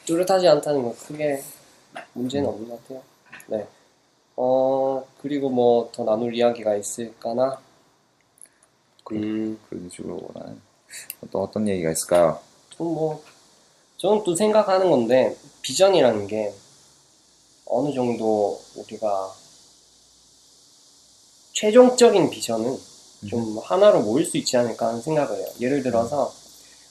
뚜렷하지 0.06 0.48
않다는 0.48 0.82
건 0.82 0.96
크게 0.96 1.42
문제는 2.14 2.48
없는 2.48 2.70
것 2.70 2.82
같아요. 2.82 3.02
네. 3.48 3.66
어 4.36 5.04
그리고 5.20 5.50
뭐 5.50 5.90
더 5.92 6.04
나눌 6.04 6.34
이야기가 6.34 6.74
있을까나? 6.76 7.60
음, 9.12 9.58
그런 9.68 9.88
식으로는 9.90 10.60
어떤 11.22 11.42
어떤 11.42 11.68
얘기가 11.68 11.90
있을까요? 11.92 12.40
좀 12.70 12.94
뭐 12.94 13.22
저는 13.98 14.22
또 14.24 14.36
생각하는 14.36 14.90
건데 14.90 15.36
비전이라는 15.62 16.26
게 16.26 16.52
어느 17.64 17.92
정도 17.94 18.60
우리가 18.74 19.32
최종적인 21.54 22.30
비전은 22.30 22.78
좀 23.28 23.58
하나로 23.58 24.02
모일 24.02 24.26
수 24.26 24.36
있지 24.36 24.56
않을까 24.58 24.88
하는 24.88 25.00
생각을 25.00 25.38
해요. 25.38 25.46
예를 25.60 25.82
들어서 25.82 26.32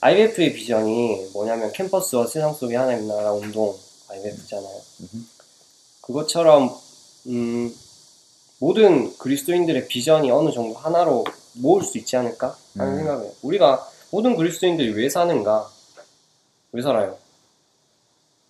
IMF의 0.02 0.54
비전이 0.54 1.30
뭐냐면 1.34 1.72
캠퍼스와 1.72 2.26
세상 2.28 2.54
속의 2.54 2.76
하나님 2.76 3.08
나라 3.08 3.32
운동 3.32 3.78
IMF잖아요. 4.10 4.82
음. 5.02 5.30
그것처럼 6.02 6.76
음, 7.28 7.76
모든 8.60 9.16
그리스도인들의 9.18 9.88
비전이 9.88 10.32
어느 10.32 10.52
정도 10.52 10.76
하나로 10.80 11.24
모을 11.56 11.84
수 11.84 11.98
있지 11.98 12.16
않을까 12.18 12.56
하는 12.78 12.94
음. 12.94 12.98
생각을 12.98 13.24
해요. 13.26 13.32
우리가 13.42 13.88
모든 14.12 14.36
그리스도인들이 14.36 14.94
왜 14.94 15.10
사는가? 15.10 15.70
왜 16.72 16.82
살아요? 16.82 17.18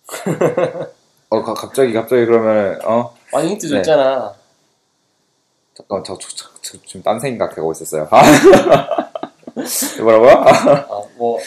어 1.28 1.42
가- 1.42 1.54
갑자기 1.54 1.92
갑자기 1.92 2.24
그러면 2.26 2.80
어 2.84 3.14
많이 3.32 3.48
힌트 3.50 3.66
네. 3.66 3.82
줬잖아. 3.82 4.34
잠깐 5.74 6.04
저, 6.04 6.16
저, 6.18 6.28
저, 6.34 6.48
저 6.62 6.78
지금 6.86 7.02
딴 7.02 7.18
생각하고 7.20 7.72
있었어요. 7.72 8.08
아. 8.10 8.22
뭐라고요? 10.00 10.30
아, 10.30 11.02
뭐 11.16 11.38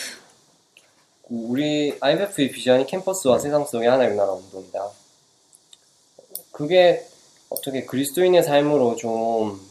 우리 1.30 1.96
IMF의 2.00 2.52
비전이 2.52 2.86
캠퍼스와 2.88 3.40
세상 3.40 3.66
속의 3.66 3.88
하나님 3.88 4.16
나라 4.18 4.32
운동이다. 4.34 4.88
그게 6.52 7.06
어떻게 7.50 7.86
그리스도인의 7.86 8.44
삶으로 8.44 8.96
좀 8.96 9.69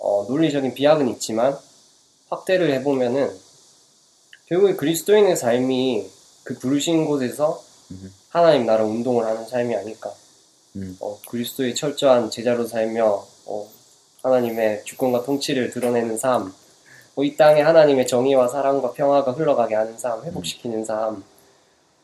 어, 0.00 0.24
논리적인 0.28 0.74
비약은 0.74 1.08
있지만 1.10 1.56
확대를 2.30 2.72
해보면은 2.74 3.30
결국에 4.46 4.74
그리스도인의 4.74 5.36
삶이 5.36 6.10
그 6.42 6.58
부르신 6.58 7.04
곳에서 7.04 7.62
음. 7.92 8.12
하나님 8.30 8.66
나라 8.66 8.84
운동을 8.84 9.24
하는 9.24 9.46
삶이 9.46 9.74
아닐까. 9.76 10.12
음. 10.76 10.96
어, 11.00 11.18
그리스도의 11.28 11.74
철저한 11.74 12.30
제자로 12.30 12.66
살며 12.66 13.26
어, 13.46 13.68
하나님의 14.22 14.84
주권과 14.84 15.24
통치를 15.24 15.70
드러내는 15.70 16.16
삶, 16.18 16.52
뭐이 17.14 17.36
땅에 17.36 17.60
하나님의 17.60 18.06
정의와 18.06 18.48
사랑과 18.48 18.92
평화가 18.92 19.32
흘러가게 19.32 19.74
하는 19.74 19.98
삶, 19.98 20.24
회복시키는 20.24 20.84
삶, 20.84 21.24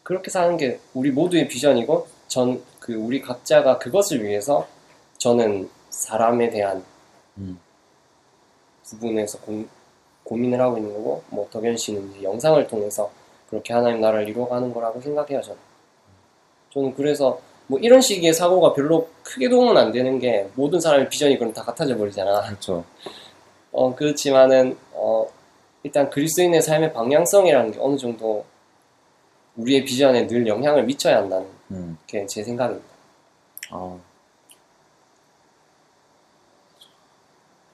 그렇게 0.02 0.30
사는 0.30 0.56
게 0.56 0.80
우리 0.94 1.10
모두의 1.10 1.48
비전이고, 1.48 2.06
전, 2.28 2.62
그, 2.80 2.94
우리 2.94 3.20
각자가 3.20 3.78
그것을 3.78 4.24
위해서 4.24 4.66
저는 5.18 5.68
사람에 5.90 6.50
대한 6.50 6.84
음. 7.38 7.58
부분에서 8.90 9.38
고, 9.40 9.64
고민을 10.24 10.60
하고 10.60 10.76
있는 10.76 10.92
거고, 10.94 11.22
뭐, 11.28 11.48
덕현 11.50 11.76
씨는 11.76 12.10
이제 12.10 12.22
영상을 12.22 12.66
통해서 12.66 13.10
그렇게 13.48 13.72
하나님 13.72 14.00
나라를 14.00 14.28
이루어가는 14.28 14.72
거라고 14.72 15.00
생각해요, 15.00 15.40
저는. 15.40 15.58
저는 16.70 16.94
그래서, 16.94 17.40
뭐, 17.66 17.78
이런 17.78 18.00
식의 18.00 18.32
사고가 18.32 18.74
별로 18.74 19.08
크게 19.22 19.48
도움은 19.48 19.76
안 19.76 19.92
되는 19.92 20.18
게, 20.18 20.48
모든 20.54 20.80
사람의 20.80 21.08
비전이 21.08 21.38
그럼 21.38 21.52
다 21.52 21.62
같아져 21.62 21.96
버리잖아. 21.96 22.42
그렇죠. 22.42 22.84
어, 23.72 23.94
그렇지만은, 23.94 24.76
어, 24.92 25.26
일단 25.82 26.10
그리스도인의 26.10 26.62
삶의 26.62 26.92
방향성이라는 26.92 27.72
게 27.72 27.78
어느 27.80 27.96
정도 27.96 28.44
우리의 29.56 29.84
비전에 29.84 30.26
늘 30.26 30.46
영향을 30.46 30.84
미쳐야 30.84 31.18
한다는 31.18 31.46
음. 31.70 31.98
게제 32.06 32.42
생각입니다. 32.42 32.86
아, 33.70 33.96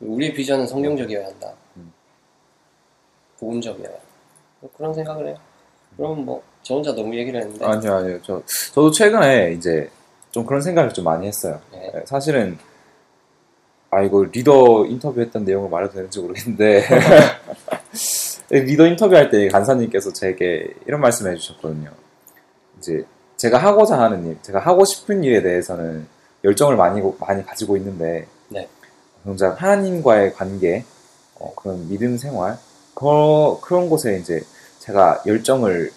우리의 0.03 0.35
비전은 0.35 0.67
성경적이어야 0.67 1.27
한다. 1.27 1.53
음. 1.77 1.93
복음적이어야 3.39 3.89
한다. 3.89 4.03
뭐 4.61 4.71
그런 4.77 4.95
생각을 4.95 5.29
해요. 5.29 5.37
그럼 5.97 6.25
뭐, 6.25 6.43
저 6.63 6.75
혼자 6.75 6.95
너무 6.95 7.15
얘기를 7.17 7.41
했는데. 7.41 7.65
아니요, 7.65 7.95
아니요. 7.95 8.19
저, 8.23 8.43
저도 8.73 8.91
최근에 8.91 9.53
이제 9.53 9.91
좀 10.31 10.47
그런 10.47 10.63
생각을 10.63 10.93
좀 10.93 11.05
많이 11.05 11.27
했어요. 11.27 11.61
네. 11.71 11.91
네, 11.95 12.03
사실은 12.07 12.59
아 13.91 14.01
이거 14.01 14.25
리더 14.25 14.87
인터뷰했던 14.87 15.45
내용을 15.45 15.69
말해도 15.69 15.93
되는지 15.93 16.19
모르겠는데 16.21 16.83
리더 18.49 18.87
인터뷰할 18.87 19.29
때 19.29 19.49
간사님께서 19.49 20.15
제게 20.15 20.67
이런 20.87 21.03
말씀을 21.03 21.33
해주셨거든요. 21.33 21.91
이제 22.79 23.05
제가 23.37 23.59
하고자 23.59 23.99
하는 23.99 24.27
일, 24.27 24.39
제가 24.41 24.61
하고 24.61 24.87
싶은 24.87 25.23
일에 25.23 25.43
대해서는 25.43 26.07
열정을 26.43 26.77
많이 26.77 27.03
많이 27.21 27.45
가지고 27.45 27.77
있는데 27.77 28.27
네. 28.49 28.67
정작 29.25 29.63
하나님과의 29.63 30.35
관계, 30.35 30.85
어, 31.37 31.55
그런 31.55 31.89
믿음 31.89 32.17
생활 32.19 32.59
그, 32.95 33.61
그런 33.61 33.89
곳에 33.89 34.19
이제 34.19 34.45
제가 34.81 35.23
열정을 35.27 35.93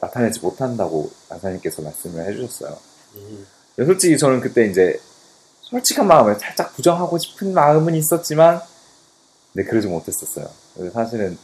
나타내지 0.00 0.40
못한다고 0.40 1.10
간사님께서 1.28 1.82
말씀을 1.82 2.26
해주셨어요. 2.26 2.78
음, 3.16 3.46
솔직히 3.76 4.16
저는 4.16 4.40
그때 4.40 4.66
이제 4.66 5.00
솔직한 5.62 6.06
마음을 6.06 6.36
살짝 6.36 6.74
부정하고 6.74 7.18
싶은 7.18 7.52
마음은 7.52 7.94
있었지만, 7.94 8.60
네, 9.52 9.64
그러지 9.64 9.88
못했었어요. 9.88 10.48
사실은 10.92 11.36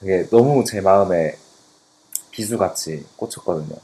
그게 0.00 0.28
너무 0.30 0.64
제 0.64 0.80
마음에 0.80 1.36
비수같이 2.30 3.04
꽂혔거든요. 3.16 3.76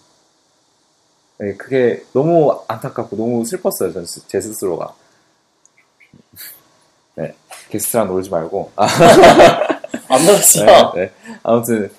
네, 1.39 1.55
그게 1.57 2.05
너무 2.13 2.63
안타깝고 2.69 3.17
너무 3.17 3.45
슬펐어요, 3.45 3.93
제 4.29 4.41
스스로가. 4.41 4.95
네, 7.67 7.71
게스트랑 7.71 8.09
놀지 8.09 8.31
말고. 8.31 8.73
아, 8.77 8.87
안 10.09 10.21
들었어. 10.25 10.93
네, 10.95 11.01
네. 11.01 11.11
아무튼 11.43 11.91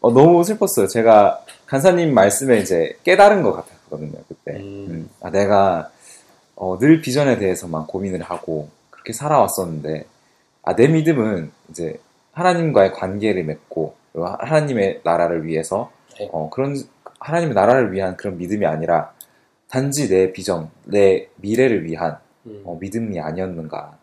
어, 0.00 0.12
너무 0.12 0.44
슬펐어요. 0.44 0.86
제가 0.86 1.44
간사님 1.66 2.14
말씀에 2.14 2.58
이제 2.58 2.96
깨달은 3.04 3.42
것 3.42 3.52
같았거든요. 3.52 4.18
그때 4.28 4.58
음. 4.58 4.86
음, 4.88 5.10
아, 5.20 5.30
내가 5.30 5.90
어, 6.54 6.78
늘 6.78 7.00
비전에 7.00 7.38
대해서만 7.38 7.86
고민을 7.86 8.22
하고 8.22 8.68
그렇게 8.90 9.12
살아왔었는데 9.12 10.06
아, 10.62 10.74
내 10.74 10.88
믿음은 10.88 11.50
이제 11.70 11.98
하나님과의 12.32 12.92
관계를 12.92 13.44
맺고 13.44 13.94
하나님의 14.14 15.00
나라를 15.04 15.44
위해서 15.46 15.90
네. 16.18 16.28
어, 16.32 16.50
그런 16.50 16.76
하나님의 17.20 17.54
나라를 17.54 17.92
위한 17.92 18.16
그런 18.16 18.38
믿음이 18.38 18.64
아니라 18.66 19.12
단지 19.68 20.08
내 20.08 20.32
비전, 20.32 20.70
내 20.84 21.28
미래를 21.36 21.84
위한 21.84 22.18
음, 22.46 22.62
어, 22.64 22.78
믿음이 22.80 23.18
아니었는가. 23.20 23.98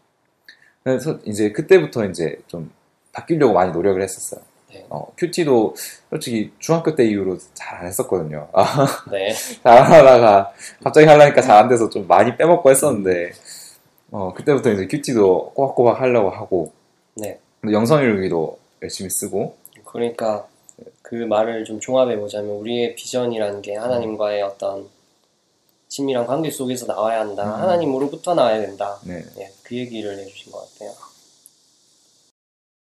그래서 0.83 1.17
이제 1.25 1.51
그때부터 1.51 2.05
이제 2.05 2.37
좀 2.47 2.71
바뀌려고 3.11 3.53
많이 3.53 3.71
노력을 3.71 4.01
했었어요. 4.01 4.41
네. 4.73 4.85
어, 4.89 5.13
큐티도 5.17 5.75
솔직히 6.09 6.51
중학교 6.59 6.95
때 6.95 7.05
이후로 7.05 7.37
잘 7.53 7.73
안 7.79 7.87
했었거든요. 7.87 8.47
아, 8.53 8.87
네. 9.11 9.33
잘안 9.63 9.91
하다가 9.91 10.53
갑자기 10.83 11.07
하려니까 11.07 11.41
잘 11.41 11.57
안 11.57 11.67
돼서 11.69 11.89
좀 11.89 12.07
많이 12.07 12.35
빼먹고 12.37 12.69
했었는데, 12.69 13.31
어, 14.11 14.33
그때부터 14.33 14.71
이제 14.71 14.87
큐티도 14.87 15.51
꼬박꼬박 15.53 16.01
하려고 16.01 16.29
하고, 16.29 16.71
네. 17.15 17.39
근데 17.61 17.73
영성일기도 17.73 18.57
열심히 18.81 19.09
쓰고, 19.09 19.55
그러니까 19.85 20.47
그 21.01 21.15
말을 21.15 21.65
좀 21.65 21.79
종합해 21.79 22.17
보자면 22.17 22.51
우리의 22.51 22.95
비전이라는 22.95 23.61
게 23.61 23.75
하나님과의 23.75 24.41
어떤 24.41 24.87
친밀한 25.93 26.25
관계 26.25 26.49
속에서 26.49 26.87
나와야 26.87 27.19
한다. 27.19 27.43
음. 27.43 27.61
하나님으로부터 27.61 28.33
나와야 28.33 28.59
된다. 28.59 28.97
네. 29.03 29.21
네, 29.35 29.51
그 29.61 29.75
얘기를 29.77 30.17
해주신 30.17 30.51
것 30.51 30.73
같아요. 30.73 30.91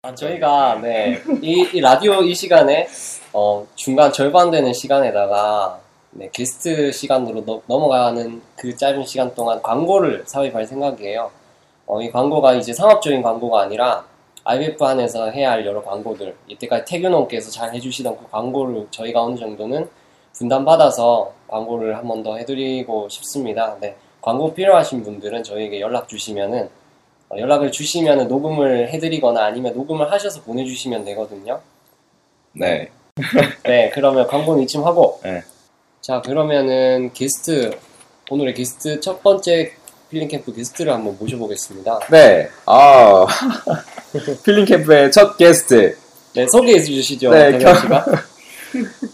아, 0.03 0.15
저희가 0.15 0.81
네, 0.83 1.23
이, 1.41 1.67
이 1.73 1.81
라디오 1.81 2.21
이 2.23 2.35
시간에 2.35 2.89
어, 3.33 3.67
중간 3.75 4.13
절반 4.13 4.51
되는 4.51 4.75
시간에다가 4.75 5.81
네, 6.11 6.29
게스트 6.31 6.93
시간으로 6.93 7.43
넘- 7.47 7.63
넘어가는 7.67 8.43
그 8.57 8.77
짧은 8.77 9.07
시간 9.07 9.35
동안 9.35 9.63
광고를 9.63 10.25
삽입할 10.27 10.67
생각이에요. 10.67 11.31
어, 11.87 12.03
이 12.03 12.11
광고가 12.11 12.55
이제 12.55 12.75
상업적인 12.75 13.23
광고가 13.23 13.63
아니라 13.63 14.05
IBF 14.45 14.85
안에서 14.85 15.31
해야 15.31 15.53
할 15.53 15.65
여러 15.65 15.83
광고들, 15.83 16.37
이때까지 16.49 16.85
태균원께서 16.87 17.51
잘 17.51 17.73
해주시던 17.75 18.17
그 18.19 18.31
광고를 18.31 18.89
저희가 18.91 19.23
어느 19.23 19.39
정도는 19.39 19.89
분담받아서 20.37 21.33
광고를 21.49 21.97
한 21.97 22.07
번 22.07 22.23
더 22.23 22.37
해드리고 22.37 23.09
싶습니다. 23.09 23.77
네, 23.81 23.97
광고 24.21 24.53
필요하신 24.55 25.03
분들은 25.03 25.43
저희에게 25.43 25.81
연락 25.81 26.09
주시면은 26.09 26.69
어, 27.31 27.37
연락을 27.38 27.71
주시면은 27.73 28.29
녹음을 28.29 28.88
해드리거나 28.90 29.45
아니면 29.45 29.75
녹음을 29.75 30.11
하셔서 30.11 30.43
보내주시면 30.43 31.05
되거든요. 31.07 31.61
네. 32.53 32.88
네, 33.64 33.90
그러면 33.95 34.27
광고는 34.27 34.62
이쯤 34.64 34.85
하고. 34.85 35.21
네. 35.23 35.43
자, 36.01 36.21
그러면은 36.23 37.12
게스트, 37.12 37.77
오늘의 38.31 38.55
게스트, 38.55 39.01
첫 39.01 39.23
번째 39.23 39.73
필링 40.09 40.27
캠프 40.29 40.53
게스트를 40.53 40.93
한번 40.93 41.16
모셔보겠습니다. 41.21 42.01
네. 42.11 42.49
아, 42.66 43.27
필링 44.45 44.64
캠프의 44.64 45.12
첫 45.12 45.37
게스트, 45.37 45.97
네, 46.35 46.47
소개해 46.51 46.81
주시죠. 46.83 47.31
네, 47.31 47.59
겨- 47.59 47.75
씨가. 47.75 48.05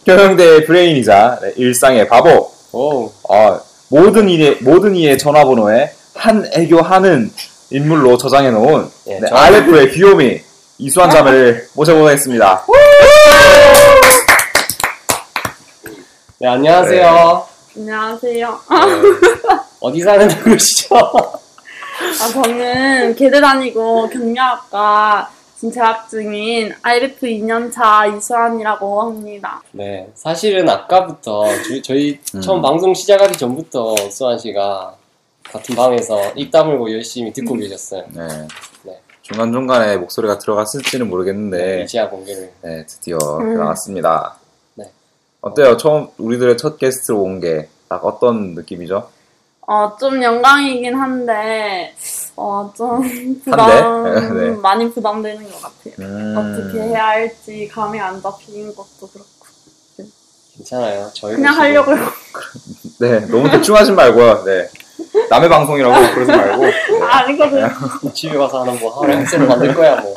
경영대의 0.05 0.65
브레인이자 0.67 1.39
네, 1.43 1.53
일상의 1.57 2.09
바보, 2.09 2.51
오, 2.73 3.11
아, 3.31 3.61
모든 3.89 4.29
이의 4.29 4.59
모든 4.61 4.95
이의 4.95 5.17
전화번호에 5.19 5.91
한 6.15 6.49
애교하는 6.53 7.31
인물로 7.71 8.17
저장해 8.19 8.51
놓은 8.51 8.89
예, 9.09 9.19
네, 9.21 9.27
저- 9.29 9.37
RF의 9.37 9.91
귀요미 9.93 10.41
이수환 10.79 11.11
자매를 11.11 11.69
모셔보겠습니다. 11.75 12.65
네, 16.39 16.49
안녕하세요. 16.49 17.47
안녕하세요. 17.77 18.61
네. 18.71 18.77
어디 19.81 20.01
사는 20.03 20.29
누구시죠? 20.45 20.97
아, 20.97 22.29
저는 22.33 23.15
계대 23.17 23.41
다니고 23.41 24.09
경영학과 24.11 25.31
재학 25.73 26.09
중인 26.09 26.75
IBF 26.83 27.27
2년차 27.27 28.17
이수환이라고 28.17 29.03
합니다. 29.03 29.63
네, 29.73 30.09
사실은 30.15 30.69
아까부터 30.69 31.45
저, 31.47 31.83
저희 31.83 32.19
음. 32.35 32.41
처음 32.41 32.61
방송 32.63 32.93
시작하기 32.95 33.39
전부터 33.39 33.97
수환 34.11 34.39
씨가 34.39 34.95
같은 35.45 35.75
방에서 35.75 36.33
입 36.35 36.51
다물고 36.51 36.93
열심히 36.93 37.33
듣고 37.33 37.55
계셨어요. 37.55 38.05
네. 38.11 38.27
네. 38.83 39.01
중간 39.23 39.53
중간에 39.53 39.97
목소리가 39.97 40.39
들어갔을지는 40.39 41.09
모르겠는데 41.09 41.83
이제야 41.85 42.09
공개를. 42.09 42.53
네, 42.63 42.85
드디어 42.87 43.17
음. 43.41 43.55
나왔습니다. 43.59 44.37
네. 44.75 44.85
어때요? 45.41 45.77
처음 45.77 46.09
우리들의 46.19 46.57
첫 46.59 46.79
게스트로 46.79 47.21
온 47.23 47.41
게 47.41 47.69
딱 47.89 48.05
어떤 48.05 48.55
느낌이죠? 48.57 49.09
어, 49.69 49.97
좀 49.97 50.21
영광이긴 50.21 50.95
한데, 50.97 51.95
어, 52.37 52.71
좀 52.77 53.41
부담, 53.43 54.05
네. 54.37 54.51
많이 54.61 54.91
부담되는 54.93 55.51
것 55.51 55.63
같아요. 55.63 55.95
음, 56.01 56.35
어떻게 56.37 56.81
해야 56.83 57.07
할지 57.09 57.69
감이 57.73 57.99
안 57.99 58.21
잡히는 58.21 58.75
것도 58.75 59.09
그렇고. 59.13 59.27
괜찮아요. 60.57 61.11
저희 61.15 61.37
그냥 61.37 61.55
하려고요. 61.55 61.97
네, 63.01 63.21
너무 63.27 63.51
대충 63.51 63.77
하지 63.77 63.93
말고요. 63.93 64.45
네. 64.45 64.69
남의 65.31 65.49
방송이라고 65.49 65.95
그러지 66.15 66.31
말고. 66.33 66.63
네. 66.65 66.73
아니거든요. 67.03 67.69
집에 68.15 68.37
가서 68.39 68.63
하는 68.63 68.79
뭐 68.79 69.01
하루 69.03 69.15
학생을 69.17 69.47
만들 69.47 69.75
거야 69.75 69.97
뭐. 70.01 70.15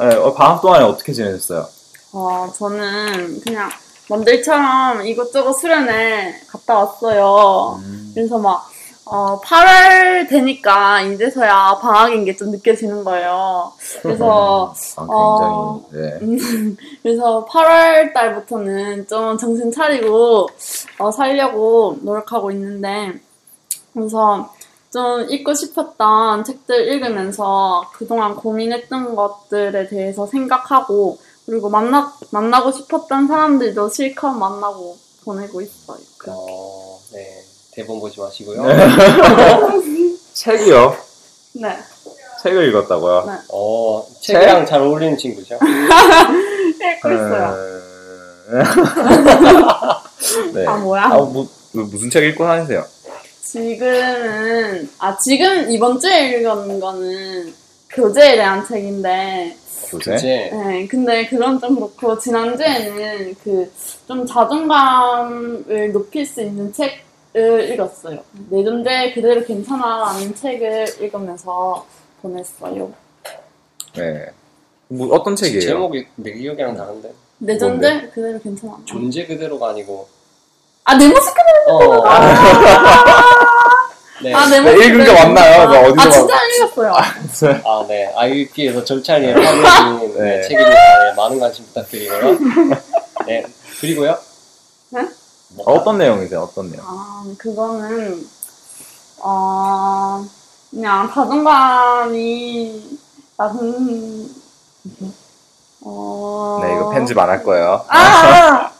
네, 0.00 0.14
어, 0.16 0.32
방학 0.34 0.62
동안에 0.62 0.84
어떻게 0.84 1.12
지내셨어요? 1.12 1.68
어, 2.12 2.52
저는 2.56 3.40
그냥 3.42 3.68
남들처럼 4.08 5.06
이곳저곳 5.06 5.60
수련회 5.60 6.40
갔다 6.48 6.78
왔어요. 6.78 7.80
음, 7.84 8.10
그래서 8.14 8.38
막, 8.38 8.68
어, 9.10 9.40
8월 9.40 10.28
되니까 10.28 11.02
이제서야 11.02 11.78
방학인 11.82 12.24
게 12.24 12.36
좀 12.36 12.50
느껴지는 12.52 13.02
거예요. 13.04 13.72
그래서, 14.02 14.72
아, 14.96 15.02
어, 15.08 15.80
굉장히, 15.90 16.10
네. 16.10 16.18
음, 16.22 16.76
그래서 17.02 17.44
8월 17.46 18.14
달부터는 18.14 19.08
좀 19.08 19.36
정신 19.36 19.72
차리고, 19.72 20.48
어, 20.98 21.10
살려고 21.10 21.98
노력하고 22.02 22.50
있는데, 22.52 23.20
그래서 23.92 24.52
좀 24.92 25.26
읽고 25.28 25.54
싶었던 25.54 26.44
책들 26.44 26.88
읽으면서 26.92 27.90
그동안 27.92 28.36
고민했던 28.36 29.16
것들에 29.16 29.88
대해서 29.88 30.26
생각하고, 30.26 31.18
그리고 31.46 31.68
만나, 31.68 32.12
만나고 32.30 32.70
싶었던 32.70 33.26
사람들도 33.26 33.88
실컷 33.88 34.30
만나고 34.32 34.96
보내고 35.24 35.60
있어요. 35.60 35.98
어, 36.28 36.98
네. 37.12 37.49
대본 37.80 37.98
보지 38.00 38.20
마시고요. 38.20 38.62
책이요? 40.34 40.96
네. 41.54 41.76
책을 42.42 42.68
읽었다고요? 42.68 43.24
네. 43.26 43.32
어, 43.52 44.06
책이랑 44.20 44.66
잘 44.66 44.82
어울리는 44.82 45.16
친구죠. 45.16 45.54
읽고 45.54 47.10
있어요. 47.10 47.54
음. 48.48 48.62
네. 50.54 50.66
아, 50.66 50.76
뭐야? 50.76 51.04
아, 51.04 51.16
뭐, 51.16 51.48
무슨 51.72 52.10
책 52.10 52.24
읽고 52.24 52.44
다니세요? 52.44 52.84
지금은, 53.42 54.88
아, 54.98 55.16
지금 55.18 55.70
이번 55.70 55.98
주에 55.98 56.30
읽은 56.30 56.80
거는 56.80 57.54
교재에 57.88 58.36
대한 58.36 58.66
책인데, 58.66 59.56
교재? 59.88 60.50
네, 60.52 60.86
근데 60.86 61.26
그건 61.26 61.58
좀 61.58 61.74
그렇고, 61.76 62.18
지난주에는 62.18 63.34
그, 63.42 63.72
좀 64.06 64.26
자존감을 64.26 65.92
높일 65.92 66.26
수 66.26 66.42
있는 66.42 66.72
책 66.72 67.09
읽었어요. 67.34 68.22
내 68.50 68.64
존재 68.64 69.12
그대로 69.12 69.44
괜찮아라는 69.44 70.34
책을 70.34 70.86
읽으면서 71.00 71.86
보냈어요. 72.22 72.92
네. 73.94 74.26
뭐 74.88 75.14
어떤 75.14 75.36
책이에요? 75.36 75.60
제목이 75.60 76.06
내 76.16 76.32
기억이랑 76.32 76.76
다른데 76.76 77.12
내 77.38 77.56
존재 77.56 78.08
그대로 78.12 78.38
괜찮아. 78.40 78.78
존재 78.84 79.24
그대로가 79.26 79.70
아니고 79.70 80.08
아, 80.84 80.96
내 80.96 81.06
모습 81.08 81.32
그대로. 81.34 82.00
어. 82.00 82.04
네. 84.22 84.34
아, 84.34 84.46
내 84.48 84.60
네, 84.60 84.72
모습 84.72 84.82
읽은 84.84 85.04
게 85.04 85.12
맞나요? 85.12 85.70
나 85.70 85.80
어디서 85.82 86.00
아, 86.00 86.10
진짜 86.10 86.34
읽었어요. 86.46 86.92
아, 87.64 87.86
네. 87.88 88.12
IUP에서 88.16 88.84
절찬리에 88.84 89.32
파괴해진 89.34 90.18
네. 90.18 90.24
네. 90.24 90.42
책입니다. 90.42 91.04
네, 91.04 91.14
많은 91.16 91.38
관심 91.38 91.64
부탁드리고요. 91.66 92.38
네. 93.26 93.46
그리고요. 93.80 94.18
네? 94.90 95.06
뭐가- 95.56 95.72
어떤 95.72 95.98
내용이세요? 95.98 96.40
어떤 96.42 96.70
내용? 96.70 96.84
아, 96.86 97.24
그거는, 97.38 98.26
어, 99.20 100.24
그냥 100.70 101.10
자존감이 101.12 102.98
낮은, 103.36 104.30
어. 105.82 106.58
네, 106.62 106.74
이거 106.74 106.90
편집 106.90 107.18
안 107.18 107.28
할 107.28 107.42
거예요. 107.42 107.84
아! 107.88 108.70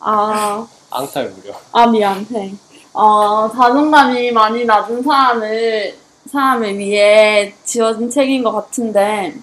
아, 0.00 0.66
앙탈 0.90 1.30
무료. 1.30 1.54
아, 1.72 1.86
미안, 1.86 2.26
해. 2.32 2.54
어, 2.92 3.50
자존감이 3.52 4.30
많이 4.32 4.64
낮은 4.64 5.02
사람을, 5.02 5.98
사람을 6.30 6.78
위해 6.78 7.54
지어진 7.64 8.08
책인 8.10 8.42
것 8.44 8.52
같은데, 8.52 9.34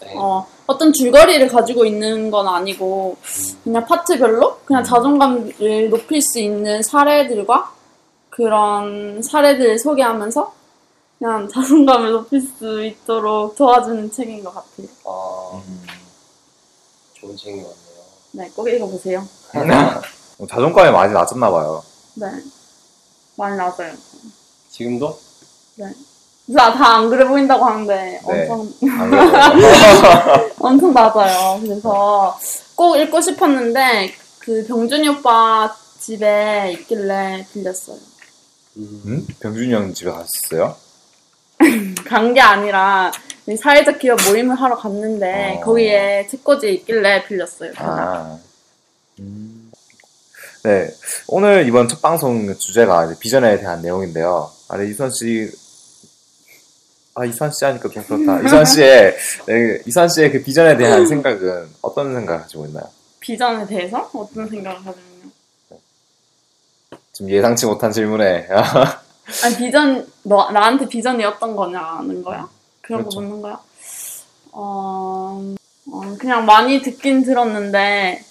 네. 0.00 0.14
어, 0.16 0.46
어떤 0.68 0.92
줄거리를 0.92 1.48
가지고 1.48 1.86
있는 1.86 2.30
건 2.30 2.46
아니고, 2.46 3.16
그냥 3.64 3.86
파트별로 3.86 4.58
그냥 4.66 4.84
자존감을 4.84 5.88
높일 5.88 6.20
수 6.20 6.38
있는 6.38 6.82
사례들과 6.82 7.72
그런 8.28 9.22
사례들을 9.22 9.78
소개하면서 9.78 10.52
그냥 11.18 11.48
자존감을 11.52 12.12
높일 12.12 12.42
수 12.42 12.84
있도록 12.84 13.56
도와주는 13.56 14.12
책인 14.12 14.44
것 14.44 14.54
같아요. 14.54 14.86
아, 15.06 15.62
좋은 17.14 17.34
책인 17.34 17.62
것 17.62 17.70
같네요. 17.70 18.04
네, 18.32 18.50
꼭 18.54 18.68
읽어보세요. 18.68 19.26
자존감이 20.48 20.90
많이 20.92 21.14
낮았나 21.14 21.50
봐요. 21.50 21.82
네. 22.14 22.26
많이 23.36 23.56
나아요. 23.56 23.94
지금도? 24.70 25.18
다안 26.56 27.10
그래 27.10 27.26
보인다고 27.26 27.64
하는데 27.64 28.20
네. 28.26 28.48
엄청, 28.48 28.90
안. 28.90 29.12
엄청 30.58 30.92
낮아요. 30.94 31.60
그래서 31.62 32.38
꼭 32.74 32.96
읽고 32.96 33.20
싶었는데 33.20 34.14
그 34.38 34.64
병준이 34.66 35.08
오빠 35.08 35.74
집에 36.00 36.72
있길래 36.72 37.46
빌렸어요. 37.52 37.96
음. 38.78 39.02
음? 39.06 39.26
병준이 39.40 39.72
형 39.74 39.92
집에 39.92 40.10
갔었어요? 40.10 40.74
간 42.06 42.32
게 42.32 42.40
아니라 42.40 43.10
사회적 43.60 43.98
기업 43.98 44.18
모임을 44.28 44.54
하러 44.60 44.76
갔는데 44.76 45.58
어. 45.60 45.64
거기에 45.64 46.26
책꽂이 46.30 46.72
있길래 46.74 47.24
빌렸어요. 47.26 47.72
아. 47.76 48.38
음. 49.20 49.70
네. 50.64 50.88
오늘 51.28 51.66
이번 51.66 51.88
첫 51.88 52.00
방송 52.00 52.56
주제가 52.56 53.14
비전에 53.20 53.58
대한 53.58 53.82
내용인데요. 53.82 54.50
아, 54.68 54.76
네, 54.76 54.86
이선 54.88 55.10
씨. 55.10 55.50
아, 57.18 57.24
이선 57.24 57.50
씨 57.50 57.64
하니까 57.64 57.88
좀 57.88 58.04
그렇다. 58.04 58.40
이선 58.46 58.64
씨의, 58.64 59.16
네, 59.46 59.82
이선 59.86 60.08
씨의 60.08 60.30
그 60.30 60.42
비전에 60.44 60.76
대한 60.76 61.04
생각은 61.04 61.68
어떤 61.82 62.14
생각을 62.14 62.42
가지고 62.42 62.66
있나요? 62.66 62.84
비전에 63.18 63.66
대해서 63.66 64.08
어떤 64.14 64.48
생각을 64.48 64.78
하냐면요. 64.78 65.30
좀 67.12 67.28
예상치 67.28 67.66
못한 67.66 67.90
질문에. 67.90 68.46
아니 69.44 69.56
비전 69.56 70.06
너 70.22 70.48
나한테 70.52 70.86
비전이 70.86 71.24
어떤 71.24 71.56
거냐는 71.56 72.22
거야? 72.22 72.48
그런 72.82 73.00
그렇죠. 73.00 73.16
거 73.16 73.26
묻는 73.26 73.42
거야? 73.42 73.58
어, 74.52 75.54
어, 75.90 76.16
그냥 76.20 76.46
많이 76.46 76.80
듣긴 76.80 77.24
들었는데 77.24 78.24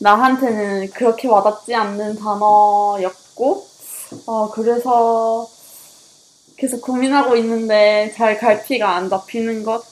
나한테는 0.00 0.90
그렇게 0.90 1.26
와닿지 1.26 1.74
않는 1.74 2.16
단어였고 2.16 3.66
어 4.26 4.50
그래서 4.50 5.48
계속 6.56 6.80
고민하고 6.80 7.36
있는데 7.36 8.12
잘 8.16 8.38
갈피가 8.38 8.96
안 8.96 9.08
잡히는 9.08 9.62
것 9.62 9.84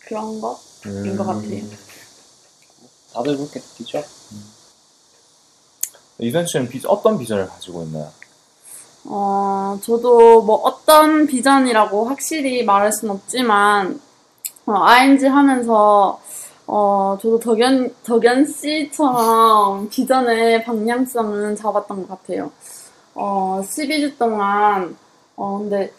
그런 0.00 0.40
것인 0.40 1.16
것 1.16 1.24
같아요. 1.24 1.62
다들 3.12 3.36
그렇게 3.36 3.60
느끼죠? 3.60 4.02
이선 6.18 6.46
씨는 6.46 6.68
비, 6.68 6.80
어떤 6.86 7.18
비전을 7.18 7.46
가지고 7.46 7.84
있나요? 7.84 8.10
어, 9.04 9.78
저도 9.82 10.42
뭐 10.42 10.56
어떤 10.56 11.26
비전이라고 11.26 12.06
확실히 12.06 12.64
말할 12.64 12.92
순 12.92 13.10
없지만, 13.10 14.00
어, 14.66 14.72
ING 14.72 15.26
하면서, 15.26 16.20
어, 16.66 17.16
저도 17.22 17.38
덕연, 17.38 17.94
덕연 18.02 18.46
씨처럼 18.46 19.88
비전의 19.88 20.64
방향성은 20.64 21.56
잡았던 21.56 22.06
것 22.06 22.08
같아요. 22.08 22.50
어, 23.14 23.62
12주 23.64 24.18
동안, 24.18 24.96
어, 25.38 25.58
근데 25.58 25.92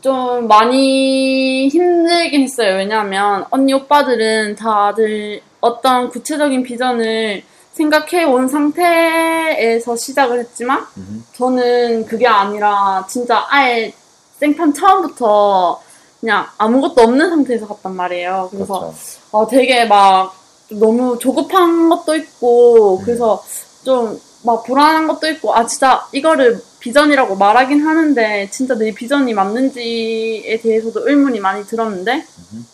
좀 0.00 0.48
많이 0.48 1.68
힘들긴 1.68 2.42
했어요. 2.42 2.76
왜냐하면 2.76 3.44
언니 3.50 3.72
오빠들은 3.74 4.56
다들 4.56 5.42
어떤 5.60 6.08
구체적인 6.08 6.62
비전을 6.62 7.42
생각해 7.72 8.24
온 8.24 8.48
상태에서 8.48 9.94
시작을 9.94 10.40
했지만, 10.40 10.84
음. 10.96 11.24
저는 11.34 12.06
그게 12.06 12.26
아니라 12.26 13.06
진짜 13.08 13.44
아예 13.48 13.92
생판 14.40 14.72
처음부터 14.72 15.80
그냥 16.20 16.46
아무것도 16.56 17.02
없는 17.02 17.28
상태에서 17.30 17.68
갔단 17.68 17.94
말이에요. 17.94 18.48
그래서 18.50 18.80
그렇죠. 18.80 18.94
어, 19.30 19.46
되게 19.46 19.84
막 19.84 20.34
너무 20.70 21.18
조급한 21.18 21.88
것도 21.88 22.16
있고 22.16 22.98
음. 22.98 23.04
그래서 23.04 23.42
좀 23.84 24.20
막 24.48 24.64
불안한 24.64 25.06
것도 25.06 25.28
있고 25.32 25.54
아 25.54 25.66
진짜 25.66 26.08
이거를 26.10 26.62
비전이라고 26.80 27.36
말하긴 27.36 27.86
하는데 27.86 28.48
진짜 28.50 28.74
내 28.76 28.92
비전이 28.94 29.34
맞는지에 29.34 30.60
대해서도 30.62 31.06
의문이 31.06 31.38
많이 31.40 31.66
들었는데 31.66 32.24
음. 32.52 32.66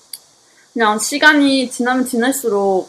그냥 0.73 0.99
시간이 1.01 1.71
지나면 1.71 2.07
지날수록 2.07 2.89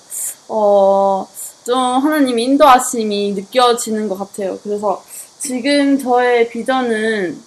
어, 0.49 1.27
좀 1.63 1.77
하나님의 1.77 2.43
인도하심이 2.43 3.33
느껴지는 3.33 4.07
것 4.07 4.19
같아요. 4.19 4.59
그래서 4.63 5.03
지금 5.39 5.97
저의 5.97 6.49
비전은 6.49 7.41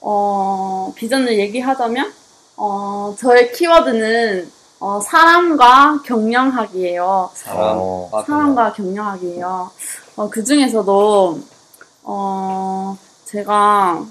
어, 0.00 0.92
비전을 0.94 1.38
얘기하자면 1.40 2.12
어, 2.56 3.16
저의 3.18 3.50
키워드는 3.50 4.52
어, 4.78 5.00
사람과 5.00 6.02
경영학이에요. 6.04 7.30
사람. 7.34 7.78
어. 7.80 8.10
아, 8.12 8.22
사람과 8.22 8.72
경영학이에요. 8.74 9.70
어, 10.18 10.28
그 10.28 10.42
중에서도, 10.42 11.38
어, 12.02 12.98
제가, 13.24 14.04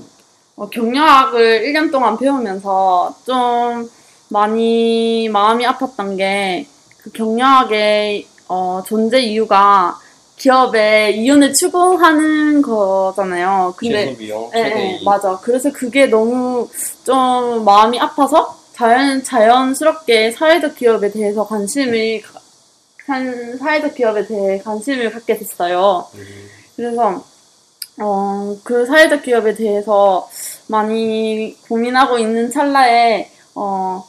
어, 0.56 0.70
경영학을 0.70 1.64
1년 1.66 1.92
동안 1.92 2.18
배우면서 2.18 3.14
좀 3.26 3.90
많이 4.30 5.28
마음이 5.28 5.66
아팠던 5.66 6.18
게, 6.18 6.66
그 7.00 7.12
경영학의, 7.12 8.26
어, 8.48 8.82
존재 8.88 9.20
이유가 9.20 10.00
기업의 10.38 11.18
이윤을 11.20 11.54
추구하는 11.54 12.62
거잖아요. 12.62 13.74
근데, 13.76 14.06
비용 14.16 14.50
예, 14.56 14.60
예, 14.60 14.98
이 15.02 15.04
맞아. 15.04 15.38
그래서 15.42 15.74
그게 15.74 16.06
너무 16.06 16.70
좀 17.04 17.66
마음이 17.66 18.00
아파서 18.00 18.58
자연, 18.74 19.22
자연스럽게 19.26 20.32
사회적 20.32 20.76
기업에 20.76 21.12
대해서 21.12 21.46
관심을, 21.46 22.22
가- 22.22 22.40
한 23.08 23.58
사회적 23.58 23.96
기업에 23.96 24.26
대해 24.28 24.60
관심을 24.60 25.12
갖게 25.12 25.38
됐어요. 25.38 26.08
음, 26.16 26.50
그래서, 26.76 27.24
어, 28.00 28.58
그 28.64 28.86
사회적 28.86 29.24
기업에 29.24 29.54
대해서 29.56 30.30
많이 30.68 31.56
고민하고 31.68 32.20
있는 32.20 32.52
찰나에, 32.52 33.32
어, 33.56 34.06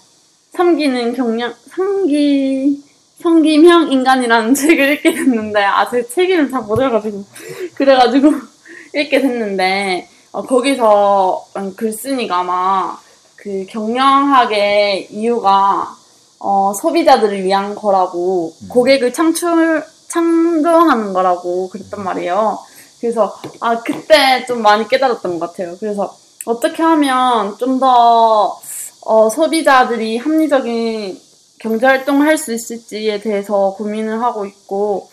삼기는 0.53 1.15
경영, 1.15 1.55
삼기, 1.71 2.83
성김형 3.23 3.93
인간이라는 3.93 4.55
책을 4.55 4.93
읽게 4.95 5.15
됐는데, 5.15 5.63
아, 5.63 5.89
제책 5.89 6.31
이름 6.31 6.51
잘 6.51 6.63
못 6.63 6.77
읽어가지고. 6.81 7.25
그래가지고, 7.77 8.33
읽게 8.95 9.21
됐는데, 9.21 10.09
어, 10.33 10.43
거기서 10.43 11.47
음, 11.57 11.75
글쓴이가 11.77 12.41
아마, 12.41 12.99
그 13.37 13.65
경영학의 13.69 15.09
이유가, 15.13 15.97
어, 16.41 16.73
소비자들을 16.75 17.43
위한 17.45 17.75
거라고, 17.75 18.55
음. 18.63 18.69
고객을 18.69 19.13
창출, 19.13 19.85
창조하는 20.09 21.13
거라고 21.13 21.69
그랬단 21.71 22.03
말이에요. 22.03 22.59
그래서, 23.01 23.37
아, 23.61 23.81
그때 23.81 24.45
좀 24.47 24.63
많이 24.63 24.87
깨달았던 24.89 25.39
것 25.39 25.51
같아요. 25.51 25.77
그래서, 25.81 26.17
어떻게 26.47 26.83
하면 26.83 27.57
좀 27.59 27.79
더, 27.81 28.59
어, 29.03 29.31
소비자들이 29.31 30.19
합리적인 30.19 31.21
경제 31.61 31.87
활동을 31.87 32.27
할 32.27 32.39
수 32.39 32.53
있을지에 32.55 33.21
대해서 33.21 33.75
고민을 33.77 34.23
하고 34.23 34.47
있고, 34.47 35.09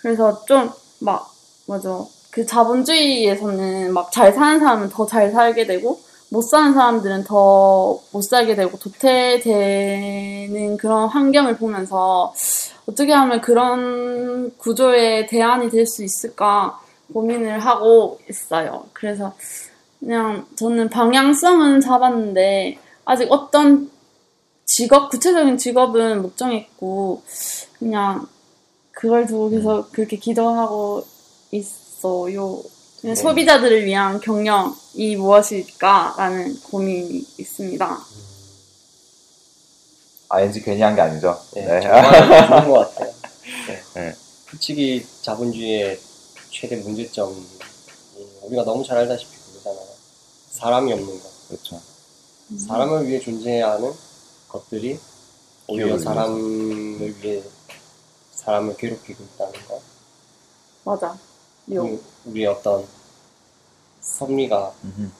그래서 0.00 0.44
좀, 0.46 0.70
막, 1.00 1.32
맞아. 1.66 2.04
그 2.30 2.46
자본주의에서는 2.46 3.92
막 3.92 4.10
잘 4.10 4.32
사는 4.32 4.58
사람은 4.58 4.88
더 4.90 5.06
잘 5.06 5.30
살게 5.32 5.66
되고 5.66 6.00
못 6.32 6.42
사는 6.42 6.72
사람들은 6.72 7.24
더 7.24 8.00
못 8.12 8.22
살게 8.22 8.54
되고 8.54 8.78
도태되는 8.78 10.76
그런 10.78 11.08
환경을 11.08 11.56
보면서 11.58 12.32
어떻게 12.86 13.12
하면 13.12 13.40
그런 13.40 14.56
구조에 14.56 15.26
대안이 15.26 15.70
될 15.70 15.86
수 15.86 16.02
있을까 16.04 16.78
고민을 17.12 17.58
하고 17.60 18.18
있어요. 18.30 18.84
그래서 18.94 19.34
그냥 20.00 20.46
저는 20.56 20.88
방향성은 20.90 21.80
잡았는데 21.80 22.78
아직 23.04 23.30
어떤 23.30 23.90
직업, 24.64 25.10
구체적인 25.10 25.58
직업은 25.58 26.22
못 26.22 26.36
정했고 26.36 27.22
그냥 27.78 28.26
그걸 28.92 29.26
두고 29.26 29.50
계속 29.50 29.92
그렇게 29.92 30.16
기도하고 30.16 31.04
있어요. 31.50 32.62
그냥 33.02 33.14
네. 33.16 33.20
소비자들을 33.22 33.84
위한 33.84 34.20
경영이 34.20 35.16
무엇일까라는 35.16 36.60
고민이 36.62 37.26
있습니다. 37.38 38.00
ING 40.28 40.62
괜히 40.62 40.80
한 40.82 40.94
게 40.94 41.00
아니죠. 41.02 41.38
네, 41.54 41.66
네. 41.66 41.80
정말 41.82 42.46
좋은 42.48 42.72
것 42.72 42.94
같아요. 42.94 43.12
네. 43.68 43.82
네. 43.94 44.14
솔직히 44.50 45.04
자본주의의 45.22 46.00
최대 46.50 46.76
문제점이 46.76 47.36
우리가 48.42 48.64
너무 48.64 48.84
잘 48.84 48.98
알다시피 48.98 49.30
그거잖아요. 49.36 49.86
사람이 50.50 50.92
없는 50.92 51.06
것. 51.20 51.48
그렇죠. 51.48 51.80
사람을 52.66 53.08
위해 53.08 53.18
존재해야 53.20 53.72
하는 53.72 53.92
것들이 54.48 54.98
오히려 55.66 55.98
사람을 55.98 57.22
위해 57.22 57.42
사람을 58.32 58.76
괴롭히고 58.76 59.24
있다는 59.24 59.52
거. 59.66 59.80
맞아. 60.84 61.16
요. 61.74 61.82
그 61.84 62.02
우리의 62.26 62.46
어떤 62.46 62.84
섭리가 64.00 64.72
음흠. 64.84 65.10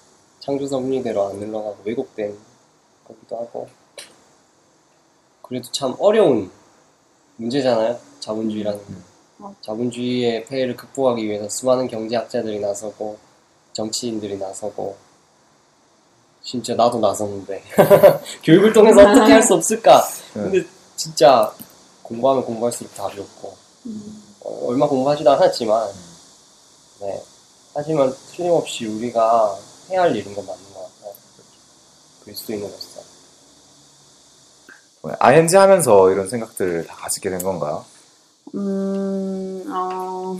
창조 0.40 0.66
섭리대로 0.66 1.28
안 1.28 1.36
흘러가고 1.36 1.78
왜곡된 1.84 2.36
거기도 3.06 3.36
하고 3.36 3.68
그래도 5.42 5.70
참 5.70 5.94
어려운 5.98 6.50
문제잖아요 7.36 7.98
자본주의라는 8.20 8.78
게 8.78 8.84
어. 9.40 9.54
자본주의의 9.60 10.44
폐해를 10.46 10.76
극복하기 10.76 11.24
위해서 11.24 11.48
수많은 11.48 11.86
경제학자들이 11.88 12.58
나서고 12.60 13.18
정치인들이 13.72 14.36
나서고 14.38 14.96
진짜 16.42 16.74
나도 16.74 16.98
나섰는데 16.98 17.62
교육을 18.42 18.72
통해서 18.72 19.00
어떻게 19.00 19.32
할 19.32 19.42
수 19.42 19.54
없을까 19.54 20.02
네. 20.34 20.42
근데 20.42 20.66
진짜 20.96 21.52
공부하면 22.02 22.44
공부할수록 22.44 22.94
답이 22.96 23.20
없고 23.20 23.56
음. 23.86 24.22
어, 24.40 24.66
얼마 24.68 24.86
공부하지도 24.88 25.30
않았지만 25.30 25.88
네 27.02 27.22
하지만 27.74 28.14
틀림없이 28.30 28.86
우리가 28.86 29.58
해야 29.90 30.02
할 30.02 30.16
일인 30.16 30.34
건 30.34 30.46
맞는 30.46 30.62
것 30.72 30.80
같아요 30.80 31.14
그리스도인으로서 32.24 33.02
ING 35.18 35.56
하면서 35.56 36.10
이런 36.12 36.28
생각들을 36.28 36.86
다 36.86 36.94
가지게 36.94 37.30
된 37.30 37.42
건가요? 37.42 37.84
음, 38.54 39.64
어. 39.68 40.38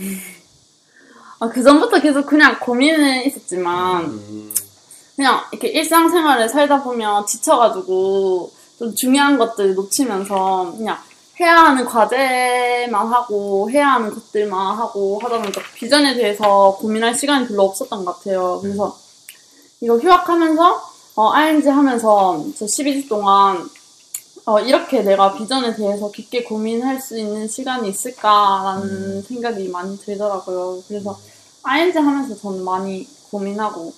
아, 1.39 1.49
그 1.51 1.61
전부터 1.61 1.99
계속 1.99 2.25
그냥 2.25 2.59
고민은 2.59 3.25
있었지만, 3.25 4.05
음, 4.05 4.53
그냥 5.15 5.41
이렇게 5.51 5.67
일상생활을 5.67 6.47
살다 6.47 6.83
보면 6.83 7.25
지쳐가지고 7.27 8.51
좀 8.79 8.95
중요한 8.95 9.37
것들 9.37 9.75
놓치면서 9.75 10.73
그냥 10.77 10.97
해야 11.39 11.57
하는 11.57 11.85
과제만 11.85 13.07
하고 13.07 13.69
해야 13.71 13.93
하는 13.93 14.13
것들만 14.13 14.77
하고 14.77 15.19
하다 15.19 15.39
보니까 15.39 15.61
비전에 15.75 16.15
대해서 16.15 16.77
고민할 16.79 17.15
시간이 17.15 17.47
별로 17.47 17.63
없었던 17.63 18.05
것 18.05 18.17
같아요. 18.17 18.59
그래서 18.61 18.95
이거 19.81 19.97
휴학하면서 19.97 20.93
어, 21.15 21.29
ING 21.31 21.67
하면서 21.67 22.43
저 22.57 22.65
12주 22.65 23.09
동안 23.09 23.69
어, 24.45 24.59
이렇게 24.59 25.01
내가 25.01 25.33
비전에 25.33 25.75
대해서 25.75 26.11
깊게 26.11 26.43
고민할 26.43 26.99
수 26.99 27.17
있는 27.17 27.47
시간이 27.47 27.89
있을까라는 27.89 28.83
음. 28.83 29.23
생각이 29.27 29.69
많이 29.69 29.97
들더라고요. 29.97 30.83
그래서 30.87 31.17
ING 31.63 31.97
하면서 31.97 32.35
저는 32.35 32.63
많이 32.63 33.07
고민하고 33.31 33.93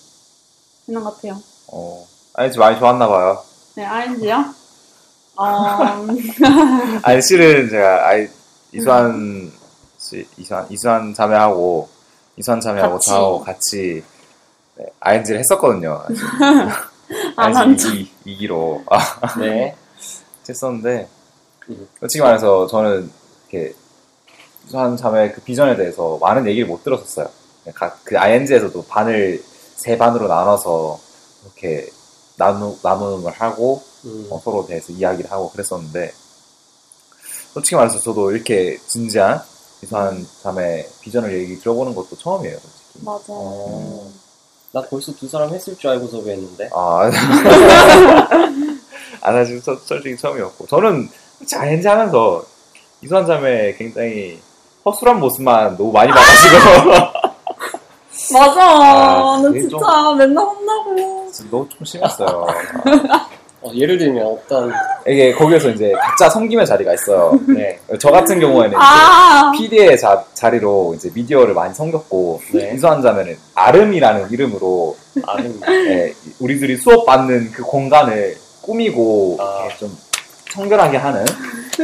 있는 0.87 1.03
것 1.03 1.15
같아요. 1.15 1.41
어, 1.67 2.07
ING 2.33 2.57
많이 2.59 2.79
좋았나 2.79 3.07
봐요. 3.07 3.43
네, 3.75 3.83
ING요? 3.83 4.64
어, 5.37 5.45
아니 7.03 7.21
실은 7.21 7.69
제가 7.69 8.07
아이 8.07 8.27
이수환 8.71 9.51
씨 9.97 10.25
이수환 10.37 10.65
이수환 10.69 11.13
자매하고 11.13 11.89
이수환 12.37 12.61
자매하고 12.61 12.93
같이. 12.95 13.09
저하고 13.09 13.39
같이 13.41 14.03
네, 14.77 14.85
ING를 14.99 15.39
했었거든요. 15.39 16.03
아, 17.35 17.49
난 17.49 17.55
ING 17.69 18.11
2, 18.25 18.35
기로 18.37 18.83
아, 18.89 18.99
네 19.39 19.75
했었는데 20.47 21.07
음. 21.69 21.87
솔직히 21.99 22.21
말해서 22.21 22.67
저는 22.67 23.09
이렇게 23.49 23.73
이수환 24.67 24.97
자매 24.97 25.31
그 25.31 25.41
비전에 25.41 25.75
대해서 25.75 26.17
많은 26.21 26.45
얘기를 26.47 26.67
못 26.67 26.83
들었었어요. 26.83 27.29
각- 27.73 27.99
그 28.03 28.17
ING에서도 28.17 28.85
반을 28.85 29.43
세 29.75 29.97
반으로 29.97 30.27
나눠서 30.27 30.99
이렇게 31.43 31.87
나누 32.37 32.77
나눔을 32.83 33.31
하고 33.31 33.81
음, 34.05 34.27
어, 34.29 34.39
서로 34.43 34.65
대해서 34.65 34.91
이야기를 34.93 35.31
하고 35.31 35.49
그랬었는데 35.51 36.13
솔직히 37.53 37.75
말해서 37.75 37.99
저도 37.99 38.31
이렇게 38.31 38.77
진지한 38.87 39.41
이수환 39.81 40.25
자매 40.43 40.87
비전을 41.01 41.33
얘기 41.37 41.59
들어보는 41.59 41.95
것도 41.95 42.15
처음이에요. 42.17 42.57
솔직히. 42.57 43.05
맞아. 43.05 43.23
어, 43.29 44.09
나 44.71 44.81
벌써 44.83 45.13
두 45.13 45.27
사람 45.27 45.49
했을 45.53 45.77
줄 45.77 45.89
알고 45.91 46.07
섭외했는데 46.07 46.69
아, 46.73 47.09
아, 49.21 49.31
사실 49.31 49.61
저- 49.63 49.75
솔직히 49.77 50.17
처음이었고 50.17 50.67
저는 50.67 51.09
ING 51.55 51.87
하면서 51.87 52.43
이수환 53.01 53.25
자매 53.25 53.73
굉장히 53.75 54.39
허술한 54.85 55.19
모습만 55.19 55.77
너무 55.77 55.91
많이 55.91 56.11
봐가지고 56.11 56.89
맞아. 58.33 58.61
아, 58.61 59.41
나 59.41 59.51
진짜 59.51 59.69
좀- 59.77 60.17
맨날 60.17 60.43
혼나고. 60.45 61.31
너무 61.51 61.67
좀 61.69 61.85
심했어요. 61.85 62.47
어, 63.65 63.71
예를 63.73 63.97
들면 63.97 64.25
어떤 64.27 64.71
이게 65.07 65.33
거기에서 65.33 65.69
이제 65.69 65.91
각자 65.99 66.29
섬김의 66.29 66.67
자리가 66.67 66.93
있어요. 66.93 67.39
네, 67.49 67.79
저 67.99 68.11
같은 68.11 68.39
경우에는 68.39 68.69
이제 68.69 68.77
아, 68.79 69.51
PD의 69.55 69.97
자, 69.97 70.23
자리로 70.35 70.93
이제 70.95 71.09
미디어를 71.13 71.55
많이 71.55 71.73
섬겼고 71.73 72.41
네. 72.53 72.73
이수환 72.75 73.01
자매는 73.01 73.35
아름이라는 73.55 74.29
이름으로 74.29 74.95
아름 75.25 75.59
예, 75.67 76.13
우리들이 76.39 76.77
수업 76.77 77.05
받는 77.07 77.51
그 77.51 77.63
공간을 77.63 78.37
꾸미고 78.61 79.37
아. 79.39 79.65
이렇게 79.65 79.77
좀 79.79 79.97
청결하게 80.51 80.97
하는 80.97 81.25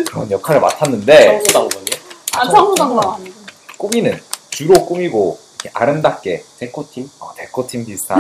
그런 0.08 0.30
역할을 0.30 0.62
맡았는데 0.62 1.42
청소당번이요 1.44 2.02
아, 2.34 2.50
청소당당 2.50 3.14
아니고. 3.14 3.36
꾸미는 3.78 4.20
주로 4.52 4.74
꾸미고 4.86 5.40
이렇게 5.64 5.72
아름답게 5.74 6.44
데코팀 6.60 7.10
어, 7.20 7.34
데코팀 7.36 7.86
비슷한 7.88 8.20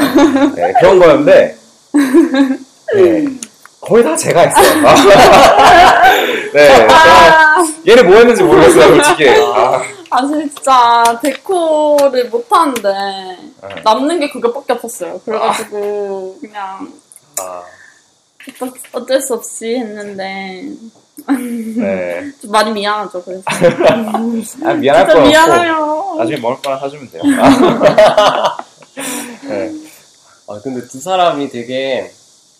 네, 0.55 0.73
그런 0.79 0.97
거였는데 0.97 1.57
네, 2.93 3.25
거의 3.81 4.03
다 4.03 4.15
제가 4.15 4.41
했어요. 4.41 4.81
네, 6.53 6.67
제가 6.67 6.93
아, 6.93 7.65
얘네 7.87 8.03
뭐 8.03 8.15
했는지 8.17 8.43
모르겠어요, 8.43 8.95
솔직히. 8.95 9.29
아, 9.29 9.81
아, 10.11 10.27
진짜 10.27 11.19
데코를 11.23 12.29
못하는데 12.29 12.81
네. 12.83 13.81
남는 13.83 14.19
게 14.19 14.29
그것밖에 14.29 14.73
없었어요. 14.73 15.19
그래가지고 15.25 16.37
그냥 16.41 16.91
아, 17.39 17.63
어쩔, 18.93 19.21
수 19.21 19.33
없이 19.33 19.75
했는데 19.75 20.65
네. 21.27 22.31
좀 22.41 22.51
많이 22.51 22.71
미안하죠. 22.71 23.23
그래서 23.23 23.43
아, 24.63 24.73
미안할 24.73 25.09
없고 25.09 25.21
미안해요. 25.27 26.15
나중에 26.19 26.37
먹을 26.37 26.61
거나 26.61 26.77
사주면 26.77 27.09
돼요. 27.09 27.23
네. 29.47 29.71
아, 30.47 30.59
근데 30.61 30.85
두 30.87 30.99
사람이 30.99 31.49
되게 31.49 32.11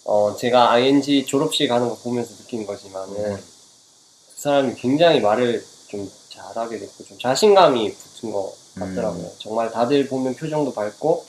어, 0.06 0.36
제가 0.36 0.72
ING 0.72 1.26
졸업식 1.26 1.72
하는 1.72 1.90
거 1.90 1.96
보면서 1.96 2.36
느낀 2.36 2.66
거지만은 2.66 3.16
음. 3.34 3.38
두 3.38 4.42
사람이 4.42 4.76
굉장히 4.76 5.20
말을 5.20 5.64
좀 5.88 6.10
잘하게 6.30 6.80
됐고 6.80 7.04
좀 7.04 7.20
자신감이 7.20 7.94
붙은 7.94 8.32
것 8.32 8.54
같더라고요. 8.80 9.24
음. 9.24 9.32
정말 9.38 9.72
다들 9.72 10.08
보면 10.08 10.36
표정도 10.36 10.74
밝고 10.74 11.26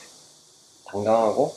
당당하고 0.85 1.55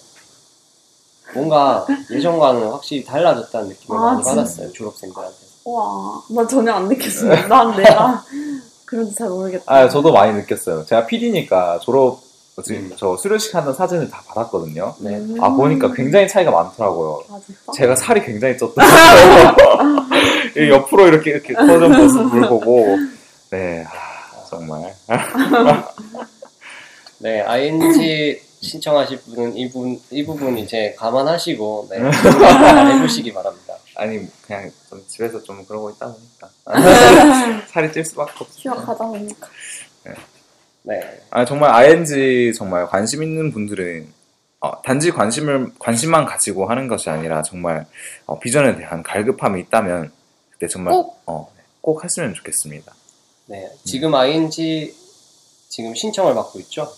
뭔가 1.35 1.87
예전과는 2.11 2.69
확실히 2.71 3.05
달라졌다는 3.05 3.69
느낌을 3.69 3.99
아, 3.99 4.01
많이 4.03 4.23
진짜? 4.23 4.35
받았어요 4.37 4.73
졸업생들한테. 4.73 5.37
와, 5.65 6.23
나 6.31 6.47
전혀 6.47 6.73
안 6.73 6.87
느꼈어. 6.89 7.27
난 7.49 7.77
내가 7.77 8.25
그런지 8.85 9.15
잘 9.17 9.29
모르겠다. 9.29 9.65
아, 9.67 9.89
저도 9.89 10.13
많이 10.13 10.33
느꼈어요. 10.35 10.85
제가 10.85 11.07
PD니까 11.07 11.81
졸업, 11.81 12.21
지금 12.63 12.85
음. 12.85 12.93
저 12.97 13.17
수료식 13.17 13.55
하는 13.55 13.75
사진을 13.75 14.09
다 14.09 14.23
받았거든요. 14.27 14.95
네. 15.01 15.17
음. 15.17 15.37
아, 15.43 15.51
보니까 15.51 15.93
굉장히 15.93 16.27
차이가 16.27 16.51
많더라고요. 16.51 17.23
아, 17.29 17.39
진짜? 17.45 17.73
제가 17.75 17.97
살이 17.97 18.23
굉장히 18.23 18.57
쪘더라고요. 18.57 20.07
이 20.57 20.71
옆으로 20.71 21.07
이렇게, 21.09 21.33
이렇게 21.33 21.53
커진 21.53 21.93
모습을 21.93 22.49
보고, 22.49 22.97
네, 23.51 23.85
아, 23.87 24.45
정말. 24.49 24.95
네, 27.19 27.43
ING 27.43 28.41
신청하실 28.61 29.21
분은 29.21 29.57
이 29.57 29.71
부분, 29.71 30.01
이 30.11 30.25
부분 30.25 30.57
이제 30.57 30.95
감안하시고, 30.99 31.89
네, 31.91 32.11
잘 32.11 32.93
해보시기 32.93 33.35
바랍니다. 33.35 33.75
아니 33.97 34.27
그냥 34.43 34.71
좀 34.91 35.03
집에서 35.09 35.43
좀 35.43 35.65
그러고 35.65 35.91
있다 35.91 36.13
보니까 36.13 36.51
살이 37.67 37.91
찔 37.93 38.05
수밖에 38.05 38.33
없어. 38.41 38.61
휴학하다 38.61 39.07
보니까. 39.07 39.49
네, 40.89 41.21
아 41.31 41.45
정말 41.45 41.71
ING 41.75 42.53
정말 42.55 42.87
관심 42.87 43.23
있는 43.25 43.53
분들은 43.53 44.07
어, 44.61 44.83
단지 44.83 45.11
관심을 45.11 45.73
관심만 45.81 46.25
가지고 46.27 46.67
하는 46.67 46.87
것이 46.87 47.11
아니라 47.11 47.43
정말 47.43 47.87
어, 48.25 48.39
비전에 48.39 48.77
대한 48.77 49.03
갈급함이 49.03 49.61
있다면 49.63 50.13
그때 50.53 50.69
정말 50.69 50.95
꼭! 50.95 51.21
어, 51.27 51.53
꼭 51.81 52.05
했으면 52.05 52.35
좋겠습니다. 52.35 52.95
네. 53.47 53.69
지금 53.85 54.15
ING 54.15 54.95
지금 55.69 55.93
신청을 55.95 56.35
받고 56.35 56.61
있죠? 56.61 56.89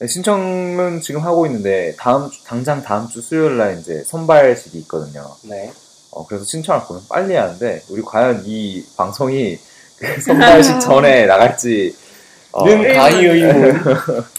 네, 0.00 0.06
신청은 0.06 1.00
지금 1.00 1.22
하고 1.22 1.46
있는데 1.46 1.94
다음 1.98 2.30
주- 2.30 2.44
당장 2.44 2.82
다음 2.82 3.08
주 3.08 3.22
수요일 3.22 3.56
날 3.56 3.78
이제 3.78 4.02
선발식이 4.04 4.78
있거든요. 4.80 5.34
네. 5.44 5.72
어, 6.10 6.26
그래서 6.26 6.44
신청할 6.44 6.84
거면 6.86 7.04
빨리 7.08 7.34
하는데 7.36 7.82
우리 7.88 8.02
과연 8.02 8.42
이 8.44 8.84
방송이 8.98 9.58
그 9.96 10.20
선발식 10.20 10.80
전에 10.80 11.24
나갈지 11.24 11.96
어, 11.96 12.09
는 12.52 12.94
가히 12.94 13.24
의문. 13.26 13.82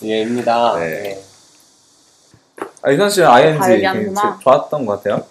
예입니다. 0.04 0.76
네. 0.78 0.86
네. 0.86 1.24
아, 2.84 2.92
이선 2.92 3.10
씨는 3.10 3.28
ING 3.28 3.60
다 3.60 3.72
얘기하는구나. 3.74 4.22
굉장히 4.22 4.44
좋았던 4.44 4.86
것 4.86 5.04
같아요. 5.04 5.24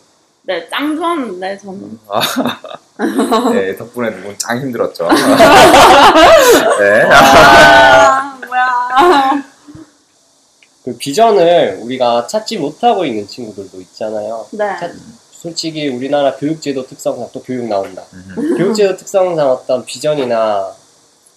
네, 0.43 0.69
짱 0.69 0.97
좋았는데, 0.97 1.59
저는. 1.59 1.99
네, 3.55 3.77
덕분에 3.77 4.11
누군 4.11 4.37
짱 4.39 4.59
힘들었죠. 4.61 5.09
네. 6.81 7.03
아, 7.13 8.39
뭐야. 8.47 9.45
그 10.85 10.97
비전을 10.97 11.79
우리가 11.83 12.27
찾지 12.27 12.57
못하고 12.59 13.05
있는 13.05 13.27
친구들도 13.27 13.81
있잖아요. 13.83 14.47
네. 14.53 14.77
찾- 14.81 14.93
솔직히 15.31 15.89
우리나라 15.89 16.35
교육제도 16.37 16.87
특성상 16.87 17.29
또 17.33 17.43
교육 17.43 17.67
나온다. 17.67 18.03
음. 18.13 18.57
교육제도 18.57 18.97
특성상 18.97 19.51
어떤 19.51 19.85
비전이나 19.85 20.73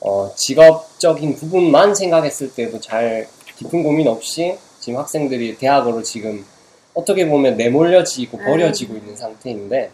어, 0.06 0.34
직업적인 0.36 1.36
부분만 1.36 1.96
생각했을 1.96 2.54
때도 2.54 2.82
잘 2.82 3.28
깊은 3.56 3.84
고민 3.84 4.08
없이 4.08 4.58
지금 4.80 5.00
학생들이 5.00 5.58
대학으로 5.58 6.04
지금 6.04 6.46
어떻게 6.94 7.28
보면 7.28 7.56
내몰려지고 7.56 8.38
음. 8.38 8.46
버려지고 8.46 8.98
있는 8.98 9.16
상태인데 9.16 9.92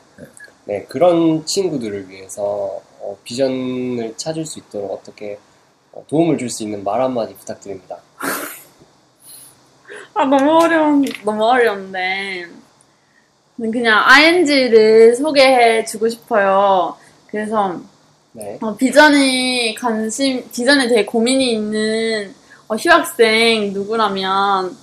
네, 0.65 0.85
그런 0.89 1.45
친구들을 1.45 2.09
위해서 2.09 2.81
어, 2.99 3.17
비전을 3.23 4.15
찾을 4.17 4.45
수 4.45 4.59
있도록 4.59 4.91
어떻게 4.91 5.37
어, 5.91 6.03
도움을 6.07 6.37
줄 6.37 6.49
수 6.49 6.63
있는 6.63 6.83
말 6.83 7.01
한마디 7.01 7.35
부탁드립니다. 7.35 7.97
아, 10.13 10.25
너무 10.25 10.63
어려운, 10.63 11.05
너무 11.23 11.45
어려운데. 11.45 12.47
그냥 13.57 14.03
ING를 14.05 15.15
소개해 15.15 15.85
주고 15.85 16.07
싶어요. 16.09 16.95
그래서, 17.27 17.79
네. 18.33 18.57
어, 18.61 18.75
비전이 18.75 19.75
관심, 19.75 20.49
비전에 20.51 20.87
대해 20.87 21.05
고민이 21.05 21.51
있는 21.53 22.33
어, 22.67 22.75
휴학생 22.75 23.73
누구라면 23.73 24.77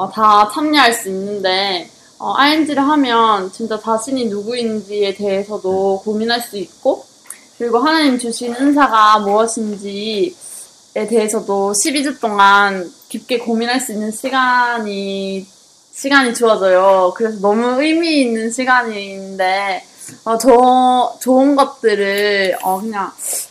어, 0.00 0.10
다 0.10 0.50
참여할 0.52 0.94
수 0.94 1.10
있는데, 1.10 1.86
어, 2.18 2.32
ING를 2.34 2.82
하면 2.82 3.52
진짜 3.52 3.78
자신이 3.78 4.26
누구인지에 4.26 5.14
대해서도 5.14 6.00
고민할 6.04 6.40
수 6.40 6.56
있고, 6.56 7.04
그리고 7.58 7.78
하나님 7.78 8.18
주신 8.18 8.54
은사가 8.54 9.18
무엇인지에 9.18 10.32
대해서도 11.08 11.72
12주 11.72 12.18
동안 12.18 12.90
깊게 13.10 13.40
고민할 13.40 13.80
수 13.80 13.92
있는 13.92 14.10
시간이, 14.10 15.46
시간이 15.92 16.32
주어져요. 16.32 17.12
그래서 17.14 17.38
너무 17.40 17.82
의미 17.82 18.22
있는 18.22 18.50
시간인데, 18.50 19.84
어, 20.24 20.38
저, 20.38 21.16
좋은 21.20 21.56
것들을, 21.56 22.58
어, 22.62 22.80
그냥, 22.80 23.10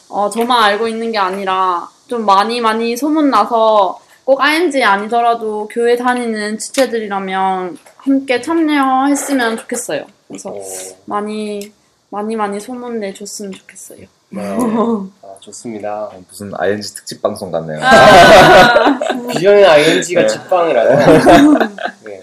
어, 0.10 0.30
저만 0.30 0.64
알고 0.64 0.88
있는 0.88 1.12
게 1.12 1.18
아니라, 1.18 1.89
좀 2.08 2.26
많이 2.26 2.62
많이 2.62 2.97
소문나서, 2.97 4.00
꼭 4.30 4.41
ING 4.41 4.84
아니더라도 4.84 5.68
교회 5.72 5.95
다니는 5.95 6.60
주체들이라면 6.60 7.78
함께 7.97 8.41
참여했으면 8.41 9.58
좋겠어요. 9.58 10.06
그래서 10.28 10.52
어, 10.52 10.62
많이, 11.06 11.74
많이 12.12 12.36
많이 12.36 12.60
소문 12.60 13.00
내 13.00 13.12
줬으면 13.12 13.52
좋겠어요. 13.52 14.06
네. 14.30 14.41
아, 15.24 15.36
좋습니다. 15.39 16.04
어, 16.04 16.22
무슨 16.30 16.52
ING 16.56 16.82
특집 16.93 17.24
방송 17.24 17.52
같네요. 17.52 17.80
비전의 19.34 19.66
ING가 19.66 20.22
네. 20.22 20.28
하죠. 20.28 20.43
네. 22.06 22.22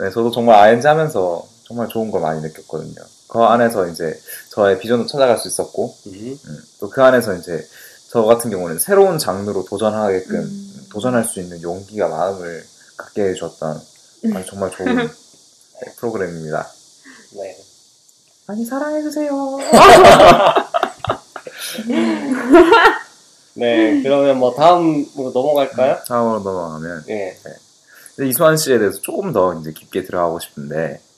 네, 0.00 0.10
저도 0.10 0.30
정말 0.30 0.56
ING 0.58 0.86
하면서 0.86 1.44
정말 1.64 1.86
좋은 1.88 2.10
걸 2.10 2.22
많이 2.22 2.40
느꼈거든요. 2.40 3.02
그 3.32 3.38
안에서 3.42 3.86
이제 3.88 4.20
저의 4.50 4.78
비전도 4.78 5.06
찾아갈 5.06 5.38
수 5.38 5.48
있었고, 5.48 5.96
음. 6.06 6.38
또 6.80 6.90
그 6.90 7.02
안에서 7.02 7.34
이제 7.34 7.66
저 8.10 8.24
같은 8.24 8.50
경우는 8.50 8.78
새로운 8.78 9.16
장르로 9.16 9.64
도전하게끔 9.64 10.36
음. 10.36 10.86
도전할 10.90 11.24
수 11.24 11.40
있는 11.40 11.62
용기가 11.62 12.08
마음을 12.08 12.62
갖게 12.98 13.22
해주었던 13.30 13.80
아주 14.34 14.46
정말 14.50 14.70
좋은 14.70 14.94
네, 14.96 15.08
프로그램입니다. 15.96 16.68
네. 17.36 17.56
많이 18.46 18.66
사랑해주세요. 18.66 19.30
네, 23.54 24.02
그러면 24.02 24.38
뭐 24.38 24.54
다음으로 24.54 25.30
넘어갈까요? 25.32 26.00
다음으로 26.06 26.40
넘어가면 26.40 27.04
네. 27.06 27.38
이제 28.14 28.26
이수환 28.26 28.58
씨에 28.58 28.78
대해서 28.78 29.00
조금 29.00 29.32
더 29.32 29.54
이제 29.54 29.72
깊게 29.72 30.04
들어가고 30.04 30.38
싶은데 30.40 31.00
어, 31.00 31.11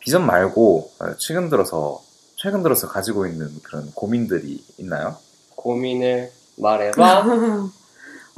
비전 0.00 0.26
말고 0.26 0.90
어, 1.00 1.06
최근 1.18 1.48
들어서 1.48 2.02
최근 2.36 2.62
들어서 2.62 2.88
가지고 2.88 3.26
있는 3.26 3.50
그런 3.62 3.90
고민들이 3.94 4.62
있나요? 4.78 5.16
고민을 5.56 6.30
말해봐. 6.56 7.24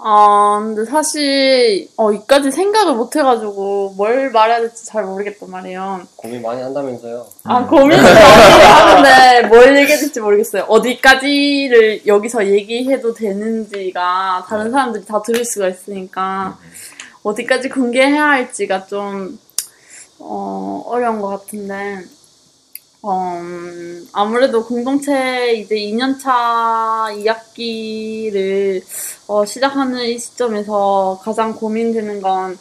아, 0.03 0.61
근데 0.65 0.91
사실, 0.91 1.89
어, 1.99 2.11
이까지 2.11 2.51
생각을 2.51 2.95
못 2.95 3.15
해가지고, 3.15 3.93
뭘 3.99 4.31
말해야 4.31 4.61
될지 4.61 4.87
잘 4.87 5.05
모르겠단 5.05 5.51
말이에요. 5.51 6.01
고민 6.17 6.41
많이 6.41 6.63
한다면서요. 6.63 7.27
아, 7.45 7.67
고민을 7.67 8.01
많이 8.03 8.65
하는데, 8.65 9.49
뭘 9.49 9.77
얘기해야 9.77 9.99
될지 9.99 10.19
모르겠어요. 10.21 10.63
어디까지를 10.63 12.07
여기서 12.07 12.47
얘기해도 12.47 13.13
되는지가, 13.13 14.47
다른 14.49 14.71
사람들이 14.71 15.05
다 15.05 15.21
들을 15.21 15.45
수가 15.45 15.69
있으니까, 15.69 16.57
어디까지 17.23 17.69
공개해야 17.69 18.25
할지가 18.31 18.87
좀, 18.87 19.39
어, 20.21 20.85
어려운 20.87 21.21
것 21.21 21.29
같은데, 21.29 22.05
어, 23.03 23.39
음, 23.41 24.07
아무래도 24.13 24.65
공동체 24.67 25.55
이제 25.55 25.75
2년차 25.75 27.11
2학기를 27.17 28.83
어, 29.27 29.47
시작하는 29.47 30.05
이 30.05 30.19
시점에서 30.19 31.19
가장 31.23 31.55
고민되는 31.55 32.21
건 32.21 32.59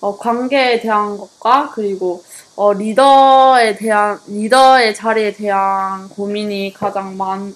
어, 0.00 0.16
관계에 0.16 0.80
대한 0.80 1.18
것과 1.18 1.72
그리고 1.74 2.24
어, 2.56 2.72
리더에 2.72 3.76
대한 3.76 4.18
리더의 4.26 4.94
자리에 4.94 5.34
대한 5.34 6.08
고민이 6.08 6.72
가장 6.72 7.16
많, 7.18 7.54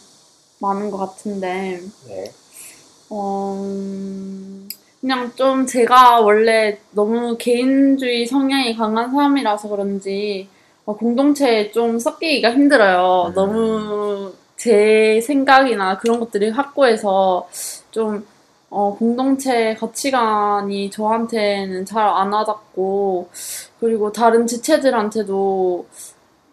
많은 0.58 0.90
것 0.90 0.98
같은데 0.98 1.80
네. 2.06 2.32
어, 3.08 3.62
음, 3.64 4.65
그냥 5.06 5.30
좀 5.36 5.64
제가 5.64 6.20
원래 6.20 6.80
너무 6.90 7.36
개인주의 7.38 8.26
성향이 8.26 8.74
강한 8.74 9.08
사람이라서 9.12 9.68
그런지 9.68 10.48
어, 10.84 10.96
공동체에 10.96 11.70
좀 11.70 12.00
섞이기가 12.00 12.50
힘들어요. 12.50 13.26
음. 13.28 13.34
너무 13.34 14.32
제 14.56 15.20
생각이나 15.20 15.96
그런 15.98 16.18
것들이 16.18 16.50
확고해서 16.50 17.48
좀 17.92 18.26
어, 18.68 18.96
공동체 18.98 19.74
가치관이 19.74 20.90
저한테는 20.90 21.84
잘 21.84 22.02
안 22.08 22.32
와닿고 22.32 23.28
그리고 23.78 24.10
다른 24.10 24.44
지체들한테도 24.48 25.86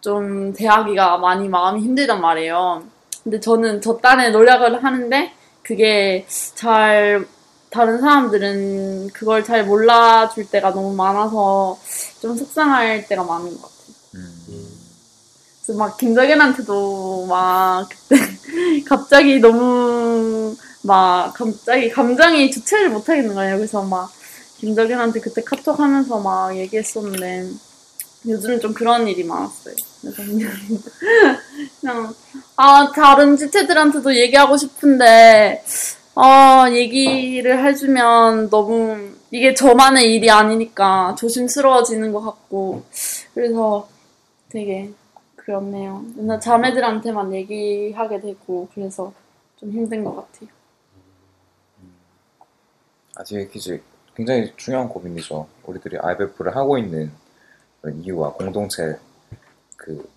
좀 0.00 0.52
대하기가 0.52 1.18
많이 1.18 1.48
마음이 1.48 1.80
힘들단 1.82 2.20
말이에요. 2.20 2.84
근데 3.24 3.40
저는 3.40 3.80
저 3.80 3.96
딴에 3.96 4.30
노력을 4.30 4.84
하는데 4.84 5.32
그게 5.64 6.24
잘 6.54 7.26
다른 7.74 8.00
사람들은 8.00 9.10
그걸 9.12 9.42
잘 9.42 9.66
몰라줄 9.66 10.48
때가 10.48 10.72
너무 10.72 10.94
많아서 10.94 11.76
좀 12.20 12.36
속상할 12.36 13.08
때가 13.08 13.24
많은 13.24 13.60
것 13.60 13.62
같아요. 13.62 14.24
음. 14.48 14.68
그래서 15.60 15.76
막 15.76 15.96
김정현한테도 15.96 17.26
막 17.26 17.88
그때 17.88 18.22
갑자기 18.86 19.40
너무 19.40 20.54
막 20.82 21.34
갑자기 21.34 21.90
감정이 21.90 22.52
주체를 22.52 22.90
못 22.90 23.08
하겠는 23.08 23.34
거예요. 23.34 23.56
그래서 23.56 23.82
막 23.82 24.08
김정현한테 24.58 25.20
그때 25.20 25.42
카톡 25.42 25.80
하면서 25.80 26.20
막 26.20 26.56
얘기했었는데 26.56 27.50
요즘은 28.26 28.60
좀 28.60 28.72
그런 28.72 29.08
일이 29.08 29.24
많았어요. 29.24 29.74
그래서 30.00 30.16
그냥 30.22 30.52
그냥 31.80 32.14
아 32.54 32.92
다른 32.94 33.36
지체들한테도 33.36 34.14
얘기하고 34.14 34.56
싶은데 34.56 35.64
어 36.16 36.70
얘기를 36.70 37.64
해주면 37.64 38.50
너무 38.50 39.14
이게 39.30 39.52
저만의 39.52 40.14
일이 40.14 40.30
아니니까 40.30 41.16
조심스러워지는 41.18 42.12
것 42.12 42.20
같고 42.20 42.84
그래서 43.34 43.88
되게 44.48 44.92
그렇네요. 45.34 46.04
맨날 46.16 46.40
자매들한테만 46.40 47.34
얘기하게 47.34 48.20
되고 48.20 48.68
그래서 48.72 49.12
좀 49.56 49.72
힘든 49.72 50.04
것 50.04 50.14
같아요. 50.16 50.48
아직 53.16 53.50
퀴즈 53.50 53.82
굉장히 54.14 54.52
중요한 54.56 54.88
고민이죠. 54.88 55.48
우리들이 55.64 55.98
IBF를 56.00 56.56
하고 56.56 56.78
있는 56.78 57.10
이유와 57.84 58.34
공동체 58.34 58.96
그 59.76 60.08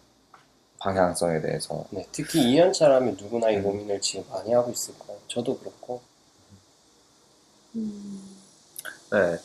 방향성에 0.79 1.41
대해서 1.41 1.85
네, 1.89 2.05
특히 2.11 2.41
2년차라면 2.55 3.19
누구나 3.21 3.49
이 3.49 3.61
고민을 3.61 3.99
지금 4.01 4.23
많이 4.31 4.53
하고 4.53 4.71
있을 4.71 4.93
거예요. 4.99 5.19
저도 5.27 5.57
그렇고. 5.57 6.01
네, 7.73 9.37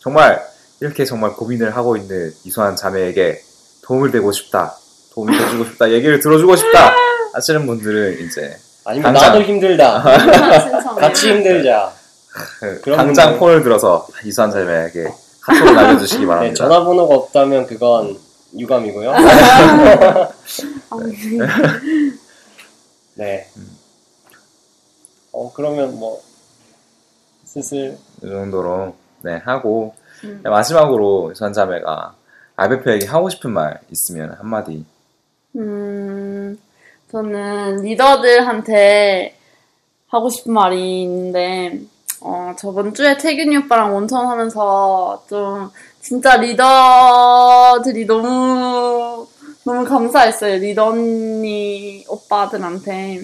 정말 0.00 0.44
이렇게 0.80 1.04
정말 1.04 1.32
고민을 1.34 1.76
하고 1.76 1.96
있는 1.96 2.32
이수한 2.44 2.76
자매에게 2.76 3.40
도움을 3.82 4.10
되고 4.10 4.30
싶다, 4.32 4.76
도움이 5.12 5.36
돼주고 5.36 5.64
싶다, 5.66 5.90
얘기를 5.90 6.20
들어주고 6.20 6.56
싶다 6.56 6.92
하시는 7.32 7.66
분들은 7.66 8.20
이제 8.26 8.56
아니면 8.84 9.12
당장. 9.14 9.32
나도 9.32 9.42
힘들다. 9.44 10.18
신청해요. 10.18 10.94
같이 11.00 11.28
힘들자. 11.30 11.92
그 12.82 12.94
당장 12.94 13.30
분들. 13.30 13.38
폰을 13.38 13.62
들어서 13.62 14.06
이수한 14.24 14.50
자매에게 14.50 15.04
카톡을 15.40 15.74
날려주시기 15.74 16.22
네, 16.22 16.26
바랍니다. 16.26 16.54
전화번호가 16.56 17.14
없다면 17.14 17.66
그건 17.66 18.18
유감이고요. 18.58 19.10
아, 19.14 19.22
네. 23.14 23.46
어, 25.32 25.52
그러면 25.52 25.98
뭐, 25.98 26.22
슬슬, 27.44 27.98
이 28.22 28.28
정도로 28.28 28.94
네 29.22 29.36
하고 29.44 29.94
음. 30.24 30.40
네, 30.42 30.50
마지막으로 30.50 31.32
이수한 31.32 31.52
자매가 31.52 32.14
IBF에게 32.56 33.06
하고 33.06 33.28
싶은 33.28 33.50
말 33.52 33.80
있으면 33.90 34.32
한마디. 34.38 34.84
음, 35.56 36.58
저는 37.10 37.82
리더들한테 37.82 39.36
하고 40.08 40.28
싶은 40.28 40.52
말이 40.52 41.02
있는데, 41.02 41.80
어, 42.20 42.54
저번 42.56 42.94
주에 42.94 43.16
태균이 43.16 43.56
오빠랑 43.58 43.94
원천 43.94 44.26
하면서 44.26 45.24
좀 45.28 45.70
진짜 46.04 46.36
리더들이 46.36 48.04
너무, 48.06 49.26
너무 49.64 49.84
감사했어요. 49.86 50.56
리더 50.58 50.88
언니 50.88 52.04
오빠들한테. 52.08 53.22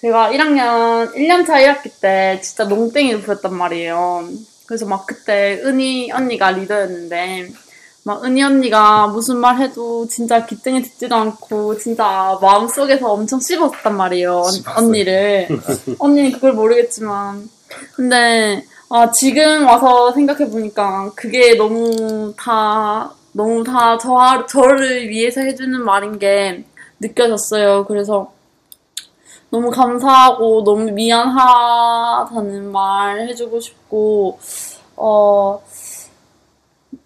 제가 0.00 0.30
1학년, 0.30 1.12
1년차 1.14 1.48
1학기 1.64 1.90
때 2.00 2.38
진짜 2.40 2.64
농땡이를 2.64 3.22
부렸단 3.22 3.52
말이에요. 3.54 4.28
그래서 4.66 4.86
막 4.86 5.06
그때 5.06 5.60
은희 5.64 6.12
언니가 6.12 6.52
리더였는데, 6.52 7.48
막 8.04 8.22
은희 8.24 8.42
언니가 8.42 9.08
무슨 9.08 9.38
말 9.38 9.58
해도 9.60 10.06
진짜 10.06 10.46
귀등에 10.46 10.82
듣지도 10.82 11.16
않고 11.16 11.78
진짜 11.78 12.38
마음속에서 12.40 13.10
엄청 13.10 13.40
씹었단 13.40 13.96
말이에요 13.96 14.42
언- 14.44 14.52
씹었어요. 14.52 14.76
언니를 14.86 15.48
언니는 15.98 16.32
그걸 16.32 16.52
모르겠지만 16.52 17.48
근데 17.94 18.62
아, 18.90 19.10
지금 19.12 19.66
와서 19.66 20.12
생각해 20.12 20.50
보니까 20.50 21.10
그게 21.16 21.54
너무 21.56 22.32
다 22.36 23.12
너무 23.32 23.64
다 23.64 23.98
저, 23.98 24.46
저를 24.46 25.08
위해서 25.08 25.40
해주는 25.40 25.82
말인 25.84 26.18
게 26.18 26.64
느껴졌어요. 27.00 27.84
그래서 27.86 28.32
너무 29.50 29.70
감사하고 29.70 30.64
너무 30.64 30.90
미안하다는 30.92 32.72
말 32.72 33.28
해주고 33.28 33.60
싶고 33.60 34.38
어 34.96 35.60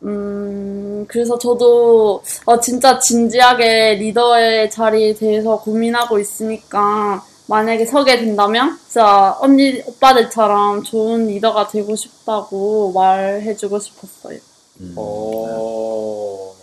음, 0.02 1.04
그래서 1.08 1.38
저도, 1.38 2.22
어, 2.46 2.60
진짜 2.60 2.98
진지하게 3.00 3.94
리더의 3.96 4.70
자리에 4.70 5.14
대해서 5.14 5.58
고민하고 5.58 6.18
있으니까, 6.18 7.24
만약에 7.48 7.86
서게 7.86 8.18
된다면, 8.18 8.78
진짜 8.84 9.34
언니, 9.40 9.82
오빠들처럼 9.86 10.82
좋은 10.82 11.28
리더가 11.28 11.68
되고 11.68 11.96
싶다고 11.96 12.92
말해주고 12.92 13.78
싶었어요. 13.78 14.38
음. 14.80 14.92
오, 14.98 16.54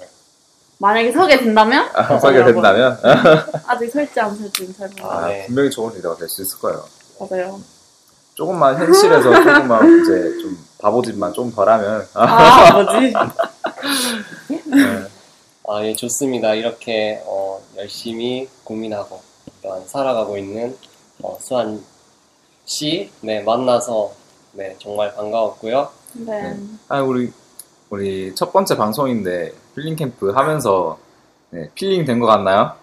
만약에 0.77 1.11
서게 1.11 1.39
된다면? 1.39 1.89
아, 1.95 2.19
서게 2.19 2.43
된다면 2.43 2.99
아직 3.65 3.89
설지 3.91 4.19
안 4.19 4.35
설지는 4.37 4.75
잘 4.77 4.89
몰라요. 4.89 5.09
아, 5.11 5.27
네. 5.27 5.45
분명히 5.47 5.71
좋은 5.71 5.91
리더가 5.95 6.17
될 6.17 6.29
수 6.29 6.43
있을 6.43 6.59
거예요. 6.59 6.85
맞아요. 7.19 7.59
조금만 8.35 8.77
현실에서 8.77 9.23
조금만 9.43 10.01
이제 10.01 10.37
좀 10.41 10.57
바보짓만 10.79 11.33
좀 11.33 11.51
덜하면 11.51 12.07
아, 12.13 12.71
뭐지? 12.73 13.13
아, 15.67 15.83
예, 15.83 15.95
좋습니다. 15.95 16.53
이렇게, 16.53 17.23
어, 17.25 17.59
열심히 17.77 18.47
고민하고, 18.63 19.19
또한 19.65 19.81
살아가고 19.87 20.37
있는, 20.37 20.77
어, 21.23 21.35
수환 21.41 21.83
씨, 22.65 23.09
네, 23.21 23.41
만나서, 23.41 24.11
네, 24.53 24.75
정말 24.79 25.13
반가웠고요. 25.15 25.89
네. 26.13 26.55
아 26.87 27.01
우리 27.01 27.31
우리 27.89 28.33
첫 28.35 28.53
번째 28.53 28.77
방송인데 28.77 29.53
필링 29.75 29.95
캠프 29.97 30.29
하면서 30.31 30.97
네, 31.49 31.69
filling 31.73 32.05
된 32.05 32.19
것 32.19 32.27
같나요? 32.27 32.73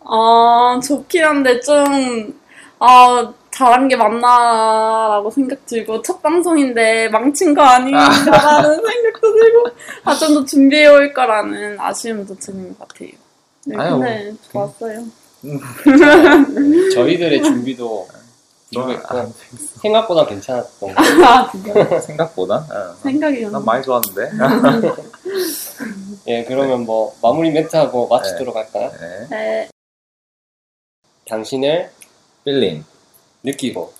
어, 0.00 0.78
좋긴 0.80 1.24
한데 1.24 1.60
좀, 1.60 2.40
아, 2.78 3.32
잘한 3.50 3.88
게 3.88 3.96
맞나라고 3.96 5.30
생각 5.30 5.66
들고, 5.66 6.00
첫 6.02 6.22
방송인데 6.22 7.08
망친 7.08 7.54
거 7.54 7.62
아닌가라는 7.62 8.76
생각도 8.76 9.32
들고, 9.32 9.64
아, 10.04 10.14
좀 10.14 10.34
더 10.34 10.44
준비해 10.44 10.86
올 10.86 11.12
거라는 11.12 11.78
아쉬움도 11.80 12.36
드는 12.36 12.78
것 12.78 12.88
같아요. 12.88 13.10
네, 13.66 13.76
아유, 13.76 13.98
근데 13.98 14.34
좋았어요. 14.52 15.04
네, 15.40 16.90
저희들의 16.94 17.42
준비도 17.42 18.08
좋아. 18.74 18.84
이루했고, 18.84 19.32
생각보다 19.80 20.26
괜찮았던 20.26 20.94
것 20.94 20.94
같아요. 20.94 21.24
아, 21.24 21.50
진짜. 21.50 22.00
생각보다 22.00 22.56
어, 22.56 22.94
생각이 23.02 23.40
난안 23.42 23.64
많이 23.64 23.82
좋았는데. 23.84 24.30
예, 26.26 26.44
그러면 26.44 26.84
뭐, 26.84 27.16
마무리 27.22 27.50
멘트하고 27.50 28.08
마치도록 28.08 28.54
할까요? 28.56 28.92
네. 29.00 29.26
네. 29.30 29.68
당신을 31.28 31.90
feeling, 32.44 32.84
느끼고, 33.42 33.92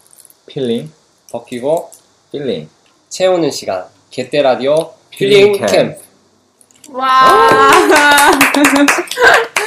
필링, 0.47 0.91
벗기고, 1.30 1.91
filling. 2.32 2.68
채우는 3.09 3.51
시간. 3.51 3.86
개떼 4.11 4.43
라디오 4.43 4.93
필링 5.11 5.53
필링 5.53 5.66
캠프. 5.66 6.03
와. 6.91 7.07